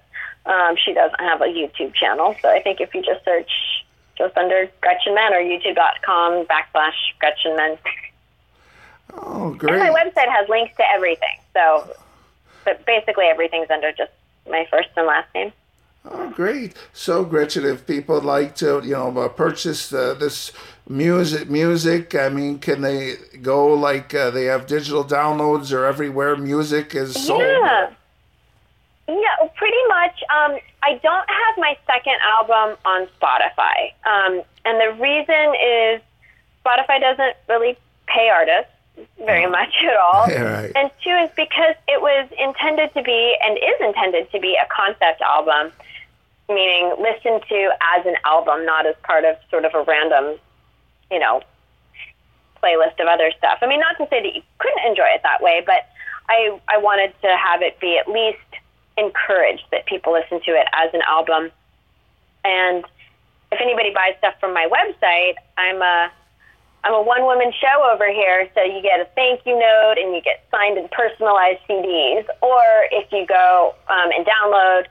Um, 0.45 0.75
she 0.75 0.93
doesn't 0.93 1.19
have 1.19 1.41
a 1.41 1.45
YouTube 1.45 1.93
channel, 1.95 2.35
so 2.41 2.49
I 2.49 2.61
think 2.61 2.81
if 2.81 2.93
you 2.93 3.01
just 3.01 3.23
search 3.23 3.49
just 4.17 4.35
under 4.37 4.69
Gretchen 4.81 5.15
Menn 5.15 5.33
or 5.33 5.39
youtube.com 5.39 6.45
backslash 6.45 6.95
Gretchen 7.19 7.55
Menn. 7.55 7.77
Oh, 9.13 9.53
great. 9.57 9.75
And 9.75 9.81
my 9.81 9.89
website 9.89 10.29
has 10.29 10.47
links 10.49 10.75
to 10.77 10.83
everything. 10.93 11.39
So, 11.53 11.95
but 12.65 12.85
basically 12.85 13.25
everything's 13.25 13.69
under 13.69 13.91
just 13.91 14.11
my 14.49 14.67
first 14.69 14.89
and 14.97 15.07
last 15.07 15.33
name. 15.33 15.51
Oh, 16.11 16.29
great! 16.29 16.75
So, 16.93 17.25
Gretchen, 17.25 17.65
if 17.65 17.87
people 17.87 18.21
like 18.21 18.55
to, 18.57 18.81
you 18.83 18.93
know, 18.93 19.17
uh, 19.17 19.27
purchase 19.29 19.91
uh, 19.91 20.13
this 20.13 20.51
music, 20.87 21.49
music, 21.49 22.13
I 22.13 22.29
mean, 22.29 22.59
can 22.59 22.81
they 22.81 23.15
go 23.41 23.73
like 23.73 24.13
uh, 24.13 24.29
they 24.29 24.45
have 24.45 24.67
digital 24.67 25.03
downloads 25.03 25.71
or 25.73 25.85
everywhere 25.85 26.35
music 26.35 26.93
is 26.93 27.13
sold? 27.13 27.41
Yeah. 27.41 27.91
Yeah, 29.07 29.47
pretty 29.55 29.77
much. 29.87 30.23
Um, 30.35 30.57
I 30.81 30.99
don't 31.03 31.29
have 31.29 31.57
my 31.57 31.77
second 31.85 32.15
album 32.23 32.77
on 32.85 33.07
Spotify. 33.19 33.93
Um, 34.05 34.41
and 34.65 34.81
the 34.81 34.99
reason 34.99 35.53
is 35.63 36.01
Spotify 36.65 36.99
doesn't 36.99 37.35
really 37.47 37.77
pay 38.07 38.29
artists 38.29 38.71
very 39.17 39.49
much 39.49 39.73
at 39.83 39.97
all. 39.97 40.25
Yeah, 40.29 40.41
right. 40.41 40.71
And 40.75 40.91
two 41.03 41.11
is 41.11 41.29
because 41.35 41.75
it 41.87 42.01
was 42.01 42.27
intended 42.39 42.93
to 42.93 43.03
be 43.03 43.35
and 43.43 43.57
is 43.57 43.79
intended 43.79 44.31
to 44.31 44.39
be 44.39 44.55
a 44.55 44.67
concept 44.73 45.21
album, 45.21 45.71
meaning 46.49 46.95
listened 46.99 47.43
to 47.49 47.71
as 47.95 48.05
an 48.05 48.15
album, 48.25 48.65
not 48.65 48.85
as 48.85 48.95
part 49.03 49.25
of 49.25 49.37
sort 49.49 49.65
of 49.65 49.73
a 49.73 49.83
random, 49.83 50.37
you 51.11 51.19
know, 51.19 51.41
playlist 52.61 52.99
of 52.99 53.07
other 53.07 53.31
stuff. 53.37 53.59
I 53.61 53.67
mean, 53.67 53.79
not 53.79 53.97
to 53.97 54.07
say 54.09 54.21
that 54.21 54.35
you 54.35 54.41
couldn't 54.57 54.85
enjoy 54.85 55.07
it 55.13 55.21
that 55.23 55.41
way, 55.41 55.63
but 55.65 55.87
I 56.27 56.59
I 56.67 56.77
wanted 56.77 57.13
to 57.21 57.37
have 57.37 57.61
it 57.61 57.79
be 57.79 57.97
at 57.97 58.07
least 58.07 58.39
encouraged 58.97 59.65
that 59.71 59.85
people 59.85 60.13
listen 60.13 60.41
to 60.41 60.51
it 60.51 60.67
as 60.73 60.93
an 60.93 61.01
album. 61.07 61.51
And 62.43 62.85
if 63.51 63.59
anybody 63.61 63.93
buys 63.93 64.15
stuff 64.17 64.35
from 64.39 64.53
my 64.53 64.67
website, 64.67 65.35
I'm 65.57 65.81
a 65.81 66.11
I'm 66.85 66.93
a 66.93 67.01
one 67.01 67.23
woman 67.23 67.51
show 67.51 67.89
over 67.91 68.07
here, 68.11 68.47
so 68.53 68.61
you 68.61 68.81
get 68.81 68.99
a 68.99 69.05
thank 69.15 69.41
you 69.45 69.57
note 69.57 69.95
and 69.97 70.13
you 70.13 70.21
get 70.21 70.45
signed 70.51 70.77
and 70.77 70.89
personalized 70.91 71.59
CDs. 71.67 72.25
Or 72.41 72.61
if 72.91 73.11
you 73.11 73.25
go 73.25 73.73
um, 73.89 74.09
and 74.13 74.25
download 74.25 74.85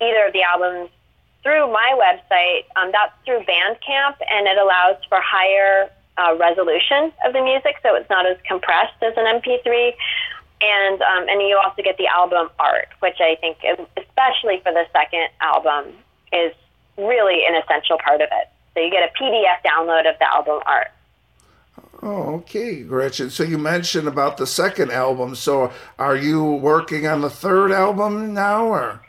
either 0.00 0.26
of 0.28 0.32
the 0.32 0.42
albums 0.42 0.90
through 1.42 1.72
my 1.72 1.98
website, 1.98 2.70
um, 2.76 2.92
that's 2.92 3.12
through 3.24 3.40
Bandcamp, 3.40 4.14
and 4.30 4.46
it 4.46 4.58
allows 4.58 4.96
for 5.08 5.18
higher 5.20 5.90
uh, 6.18 6.36
resolution 6.38 7.12
of 7.26 7.32
the 7.32 7.42
music, 7.42 7.76
so 7.82 7.96
it's 7.96 8.08
not 8.08 8.24
as 8.24 8.38
compressed 8.46 9.02
as 9.02 9.14
an 9.16 9.40
MP3 9.42 9.94
and 10.60 11.00
um, 11.02 11.28
and 11.28 11.40
you 11.42 11.60
also 11.62 11.82
get 11.82 11.96
the 11.98 12.06
album 12.06 12.50
art, 12.58 12.88
which 13.00 13.18
I 13.20 13.36
think, 13.40 13.58
especially 13.96 14.60
for 14.62 14.72
the 14.72 14.86
second 14.92 15.28
album, 15.40 15.94
is 16.32 16.52
really 16.96 17.46
an 17.46 17.54
essential 17.62 17.98
part 18.04 18.20
of 18.20 18.28
it. 18.32 18.48
So 18.74 18.80
you 18.80 18.90
get 18.90 19.08
a 19.08 19.12
PDF 19.14 19.62
download 19.64 20.10
of 20.10 20.18
the 20.18 20.26
album 20.32 20.60
art. 20.66 20.90
Oh, 22.02 22.34
okay, 22.36 22.82
Gretchen. 22.82 23.30
So 23.30 23.42
you 23.42 23.58
mentioned 23.58 24.06
about 24.06 24.36
the 24.36 24.46
second 24.46 24.92
album. 24.92 25.34
So 25.34 25.72
are 25.98 26.16
you 26.16 26.44
working 26.44 27.06
on 27.06 27.22
the 27.22 27.30
third 27.30 27.72
album 27.72 28.34
now, 28.34 28.66
or? 28.66 29.00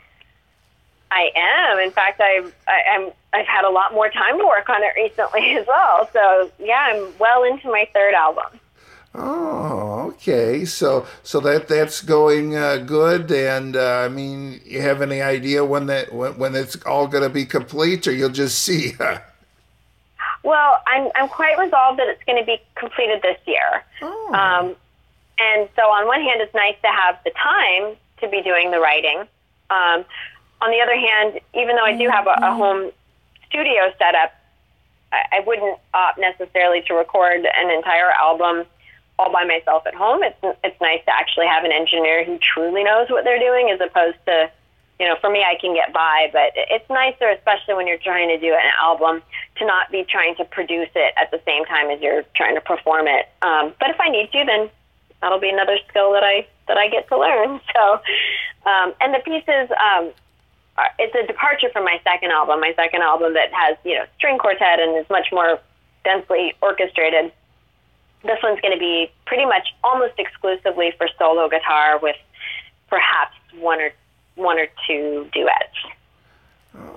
I 1.10 1.30
am. 1.36 1.78
In 1.78 1.90
fact, 1.90 2.20
I've 2.20 2.54
I, 2.66 2.80
I'm 2.94 3.10
I've 3.32 3.46
had 3.46 3.64
a 3.64 3.70
lot 3.70 3.92
more 3.92 4.10
time 4.10 4.38
to 4.38 4.46
work 4.46 4.68
on 4.68 4.82
it 4.82 4.92
recently 4.96 5.54
as 5.56 5.66
well. 5.66 6.08
So 6.12 6.50
yeah, 6.58 6.90
I'm 6.92 7.12
well 7.18 7.44
into 7.44 7.68
my 7.68 7.88
third 7.94 8.14
album. 8.14 8.60
Oh, 9.14 10.12
okay. 10.14 10.64
So 10.64 11.06
so 11.22 11.40
that 11.40 11.68
that's 11.68 12.00
going 12.02 12.56
uh, 12.56 12.78
good, 12.78 13.30
and 13.32 13.76
uh, 13.76 14.02
I 14.04 14.08
mean, 14.08 14.60
you 14.64 14.80
have 14.82 15.02
any 15.02 15.20
idea 15.20 15.64
when 15.64 15.86
that 15.86 16.12
when, 16.12 16.38
when 16.38 16.54
it's 16.54 16.76
all 16.84 17.08
going 17.08 17.24
to 17.24 17.30
be 17.30 17.44
complete, 17.44 18.06
or 18.06 18.12
you'll 18.12 18.30
just 18.30 18.58
see? 18.64 18.94
Well, 20.42 20.82
I'm 20.86 21.10
I'm 21.14 21.28
quite 21.28 21.58
resolved 21.58 21.98
that 21.98 22.08
it's 22.08 22.22
going 22.24 22.38
to 22.38 22.46
be 22.46 22.58
completed 22.74 23.22
this 23.22 23.38
year. 23.46 23.84
Oh. 24.02 24.34
Um, 24.34 24.76
and 25.38 25.68
so 25.74 25.82
on 25.82 26.06
one 26.06 26.20
hand, 26.20 26.40
it's 26.40 26.54
nice 26.54 26.76
to 26.82 26.88
have 26.88 27.18
the 27.24 27.30
time 27.30 27.96
to 28.20 28.28
be 28.28 28.42
doing 28.42 28.70
the 28.70 28.80
writing. 28.80 29.20
Um, 29.70 30.04
on 30.60 30.70
the 30.70 30.80
other 30.80 30.96
hand, 30.96 31.40
even 31.54 31.76
though 31.76 31.84
I 31.84 31.96
do 31.96 32.08
have 32.08 32.26
a, 32.26 32.36
a 32.42 32.54
home 32.54 32.90
studio 33.48 33.92
set 33.98 34.14
up, 34.14 34.32
I, 35.12 35.38
I 35.38 35.40
wouldn't 35.46 35.78
opt 35.94 36.18
necessarily 36.18 36.82
to 36.82 36.94
record 36.94 37.46
an 37.46 37.70
entire 37.70 38.10
album 38.10 38.66
all 39.18 39.32
by 39.32 39.44
myself 39.44 39.86
at 39.86 39.94
home. 39.94 40.22
It's 40.22 40.36
it's 40.64 40.80
nice 40.80 41.04
to 41.04 41.14
actually 41.14 41.46
have 41.46 41.64
an 41.64 41.72
engineer 41.72 42.24
who 42.24 42.38
truly 42.38 42.84
knows 42.84 43.10
what 43.10 43.24
they're 43.24 43.38
doing, 43.38 43.70
as 43.70 43.80
opposed 43.80 44.18
to, 44.26 44.50
you 45.00 45.06
know, 45.06 45.16
for 45.20 45.30
me, 45.30 45.42
I 45.42 45.56
can 45.58 45.74
get 45.74 45.92
by, 45.94 46.28
but 46.30 46.52
it's 46.54 46.88
nicer, 46.90 47.28
especially 47.30 47.74
when 47.74 47.86
you're 47.86 47.98
trying 47.98 48.28
to 48.28 48.38
do 48.38 48.52
an 48.52 48.70
album, 48.80 49.22
to 49.56 49.66
not 49.66 49.90
be 49.90 50.04
trying 50.04 50.36
to 50.36 50.44
produce 50.44 50.90
it 50.94 51.14
at 51.16 51.30
the 51.30 51.40
same 51.46 51.64
time 51.64 51.88
as 51.88 52.00
you're 52.02 52.22
trying 52.36 52.54
to 52.54 52.60
perform 52.60 53.08
it. 53.08 53.26
Um, 53.40 53.72
but 53.80 53.88
if 53.88 53.98
I 53.98 54.10
need 54.10 54.30
to, 54.32 54.44
then 54.44 54.68
that'll 55.22 55.40
be 55.40 55.48
another 55.48 55.78
skill 55.88 56.12
that 56.12 56.22
I 56.22 56.46
that 56.68 56.76
I 56.76 56.88
get 56.88 57.08
to 57.08 57.18
learn. 57.18 57.60
So, 57.74 57.92
um, 58.66 58.92
and 59.00 59.14
the 59.14 59.20
pieces. 59.24 59.70
Um, 59.72 60.12
it's 60.98 61.14
a 61.14 61.26
departure 61.26 61.68
from 61.72 61.84
my 61.84 62.00
second 62.04 62.30
album. 62.30 62.60
My 62.60 62.72
second 62.74 63.02
album 63.02 63.34
that 63.34 63.52
has, 63.52 63.76
you 63.84 63.96
know, 63.96 64.04
string 64.16 64.38
quartet 64.38 64.80
and 64.80 64.96
is 64.96 65.04
much 65.10 65.28
more 65.30 65.58
densely 66.04 66.54
orchestrated 66.62 67.32
this 68.22 68.38
one's 68.42 68.60
going 68.60 68.74
to 68.74 68.78
be 68.78 69.10
pretty 69.26 69.46
much 69.46 69.68
almost 69.82 70.14
exclusively 70.18 70.92
for 70.98 71.08
solo 71.18 71.48
guitar 71.48 71.98
with 71.98 72.16
perhaps 72.88 73.36
one 73.58 73.80
or 73.80 73.90
one 74.40 74.58
or 74.58 74.66
two 74.86 75.28
duets. 75.32 75.96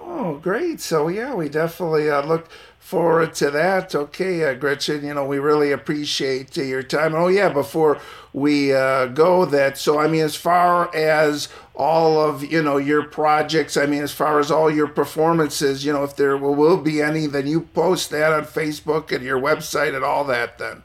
Oh, 0.05 0.39
great! 0.41 0.79
So 0.79 1.07
yeah, 1.07 1.33
we 1.33 1.49
definitely 1.49 2.09
uh, 2.09 2.25
look 2.25 2.47
forward 2.79 3.33
to 3.33 3.49
that. 3.49 3.95
Okay, 3.95 4.43
uh, 4.43 4.53
Gretchen, 4.53 5.03
you 5.03 5.13
know 5.13 5.25
we 5.25 5.39
really 5.39 5.71
appreciate 5.71 6.57
uh, 6.57 6.61
your 6.61 6.83
time. 6.83 7.15
Oh 7.15 7.27
yeah, 7.27 7.49
before 7.49 7.99
we 8.33 8.73
uh, 8.73 9.07
go, 9.07 9.45
that 9.45 9.77
so 9.77 9.99
I 9.99 10.07
mean, 10.07 10.21
as 10.21 10.35
far 10.35 10.93
as 10.95 11.49
all 11.75 12.19
of 12.19 12.43
you 12.43 12.61
know 12.61 12.77
your 12.77 13.03
projects, 13.03 13.75
I 13.75 13.87
mean, 13.87 14.03
as 14.03 14.11
far 14.11 14.39
as 14.39 14.51
all 14.51 14.69
your 14.69 14.87
performances, 14.87 15.83
you 15.83 15.91
know, 15.91 16.03
if 16.03 16.15
there 16.15 16.37
will, 16.37 16.55
will 16.55 16.77
be 16.77 17.01
any, 17.01 17.25
then 17.25 17.47
you 17.47 17.61
post 17.61 18.11
that 18.11 18.31
on 18.31 18.45
Facebook 18.45 19.11
and 19.11 19.23
your 19.23 19.39
website 19.39 19.95
and 19.95 20.05
all 20.05 20.23
that. 20.25 20.59
Then. 20.59 20.83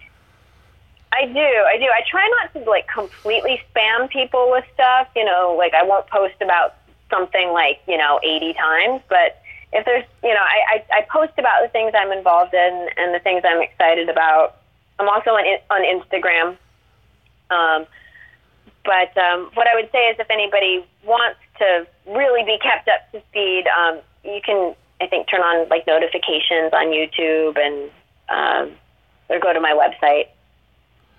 I 1.19 1.27
do, 1.27 1.41
I 1.41 1.79
do. 1.79 1.87
I 1.91 2.03
try 2.09 2.31
not 2.39 2.53
to 2.55 2.71
like 2.71 2.87
completely 2.87 3.61
spam 3.75 4.09
people 4.09 4.51
with 4.53 4.65
stuff. 4.73 5.09
You 5.17 5.25
know, 5.25 5.57
like 5.59 5.75
I 5.75 5.83
won't 5.83 6.07
post 6.07 6.37
about 6.41 6.77
something 7.11 7.51
like 7.51 7.81
you 7.89 7.99
know 7.99 8.21
80 8.23 8.55
times, 8.55 9.03
but 9.09 9.43
if 9.73 9.85
there's 9.85 10.05
you 10.23 10.33
know 10.33 10.41
I, 10.41 10.79
I, 10.79 10.99
I 10.99 11.07
post 11.11 11.33
about 11.37 11.63
the 11.63 11.69
things 11.69 11.93
I'm 11.99 12.13
involved 12.13 12.55
in 12.55 12.89
and 12.97 13.13
the 13.13 13.19
things 13.19 13.43
I'm 13.45 13.61
excited 13.61 14.09
about. 14.09 14.59
I'm 15.01 15.09
also 15.09 15.31
on 15.31 15.45
on 15.71 15.83
Instagram. 15.83 16.57
Um, 17.51 17.87
but 18.85 19.11
um, 19.19 19.51
what 19.55 19.67
I 19.67 19.75
would 19.75 19.91
say 19.91 20.11
is, 20.11 20.21
if 20.21 20.31
anybody 20.31 20.87
wants 21.05 21.41
to 21.59 21.85
really 22.07 22.45
be 22.45 22.59
kept 22.63 22.89
up 22.89 23.11
to 23.11 23.21
speed, 23.29 23.65
um, 23.77 23.99
you 24.23 24.41
can 24.45 24.77
I 25.01 25.09
think 25.09 25.29
turn 25.29 25.41
on 25.41 25.69
like 25.69 25.85
notifications 25.85 26.73
on 26.73 26.95
YouTube 26.95 27.59
and 27.59 27.91
um, 28.29 28.77
or 29.29 29.41
go 29.41 29.53
to 29.53 29.61
my 29.61 29.75
website 29.75 30.29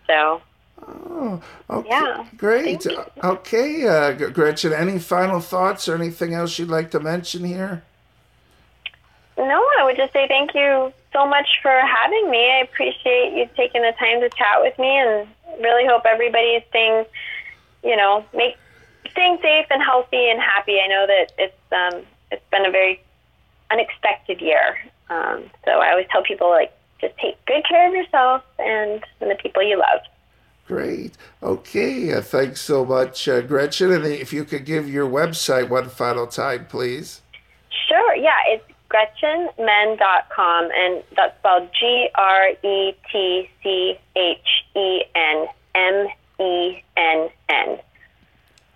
so. 0.09 0.41
Oh, 0.87 1.41
okay. 1.69 1.89
Yeah. 1.89 2.25
Great. 2.37 2.87
Okay, 3.23 3.87
uh, 3.87 4.11
Gretchen, 4.13 4.73
any 4.73 4.97
final 4.97 5.39
thoughts 5.39 5.87
or 5.87 5.95
anything 5.95 6.33
else 6.33 6.57
you'd 6.57 6.69
like 6.69 6.91
to 6.91 6.99
mention 6.99 7.43
here? 7.43 7.83
No, 9.37 9.63
I 9.79 9.83
would 9.83 9.95
just 9.95 10.11
say 10.13 10.27
thank 10.27 10.53
you 10.55 10.91
so 11.13 11.25
much 11.27 11.47
for 11.61 11.71
having 11.71 12.29
me. 12.29 12.51
I 12.51 12.61
appreciate 12.63 13.33
you 13.33 13.47
taking 13.55 13.81
the 13.81 13.93
time 13.99 14.19
to 14.21 14.29
chat 14.29 14.61
with 14.61 14.77
me 14.79 14.97
and 14.99 15.27
really 15.61 15.85
hope 15.85 16.03
everybody 16.05 16.55
is 16.55 16.63
staying, 16.69 17.05
you 17.83 17.95
know, 17.95 18.25
make 18.33 18.57
staying 19.11 19.37
safe 19.41 19.65
and 19.69 19.81
healthy 19.83 20.29
and 20.29 20.41
happy. 20.41 20.79
I 20.83 20.87
know 20.87 21.07
that 21.07 21.31
it's 21.37 21.71
um, 21.71 22.05
it's 22.31 22.43
been 22.51 22.65
a 22.65 22.71
very 22.71 23.01
unexpected 23.71 24.41
year. 24.41 24.77
Um, 25.09 25.43
so 25.65 25.71
I 25.71 25.91
always 25.91 26.07
tell 26.11 26.23
people 26.23 26.49
like 26.49 26.73
just 27.01 27.17
take 27.17 27.43
good 27.45 27.63
care 27.67 27.87
of 27.87 27.93
yourself 27.93 28.43
and, 28.57 29.03
and 29.21 29.31
the 29.31 29.35
people 29.35 29.63
you 29.63 29.77
love. 29.77 30.01
Great. 30.67 31.17
Okay. 31.41 32.13
Uh, 32.13 32.21
thanks 32.21 32.61
so 32.61 32.85
much, 32.85 33.27
uh, 33.27 33.41
Gretchen. 33.41 33.91
And 33.91 34.05
if 34.05 34.31
you 34.31 34.45
could 34.45 34.65
give 34.65 34.87
your 34.87 35.09
website 35.09 35.67
one 35.67 35.89
final 35.89 36.27
time, 36.27 36.67
please. 36.67 37.21
Sure. 37.87 38.15
yeah, 38.15 38.37
it's 38.47 38.63
GretchenMenn.com, 38.89 40.69
and 40.73 41.03
that's 41.15 41.37
spelled 41.39 41.69
G 41.79 42.09
R 42.15 42.49
E 42.63 42.93
T 43.11 43.49
C 43.63 43.99
H 44.15 44.37
E 44.75 45.01
N 45.15 45.47
M 45.75 46.07
E 46.39 46.83
N 46.97 47.29
N. 47.49 47.79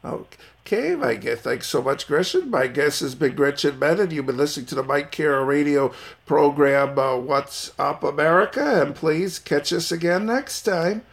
Okay, 0.05 0.37
my 0.71 1.15
guess. 1.15 1.39
Thanks 1.41 1.67
so 1.67 1.81
much, 1.81 2.07
Gretchen. 2.07 2.49
My 2.49 2.67
guest 2.67 3.01
has 3.01 3.15
been 3.15 3.35
Gretchen 3.35 3.77
Menn, 3.77 3.99
and 3.99 4.11
you've 4.11 4.25
been 4.25 4.37
listening 4.37 4.65
to 4.67 4.75
the 4.75 4.83
Mike 4.83 5.11
Kara 5.11 5.43
radio 5.43 5.93
program, 6.25 6.97
uh, 6.97 7.17
What's 7.17 7.71
Up 7.77 8.03
America, 8.03 8.81
and 8.81 8.95
please 8.95 9.39
catch 9.39 9.73
us 9.73 9.91
again 9.91 10.25
next 10.25 10.63
time. 10.63 11.03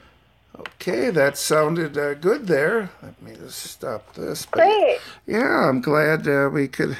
Okay, 0.58 1.10
that 1.10 1.38
sounded 1.38 1.96
uh, 1.96 2.14
good 2.14 2.46
there. 2.46 2.90
Let 3.02 3.20
me 3.22 3.34
just 3.34 3.62
stop 3.62 4.14
this. 4.14 4.44
Great. 4.46 4.98
Yeah, 5.26 5.68
I'm 5.68 5.80
glad 5.80 6.28
uh, 6.28 6.50
we 6.52 6.68
could 6.68 6.96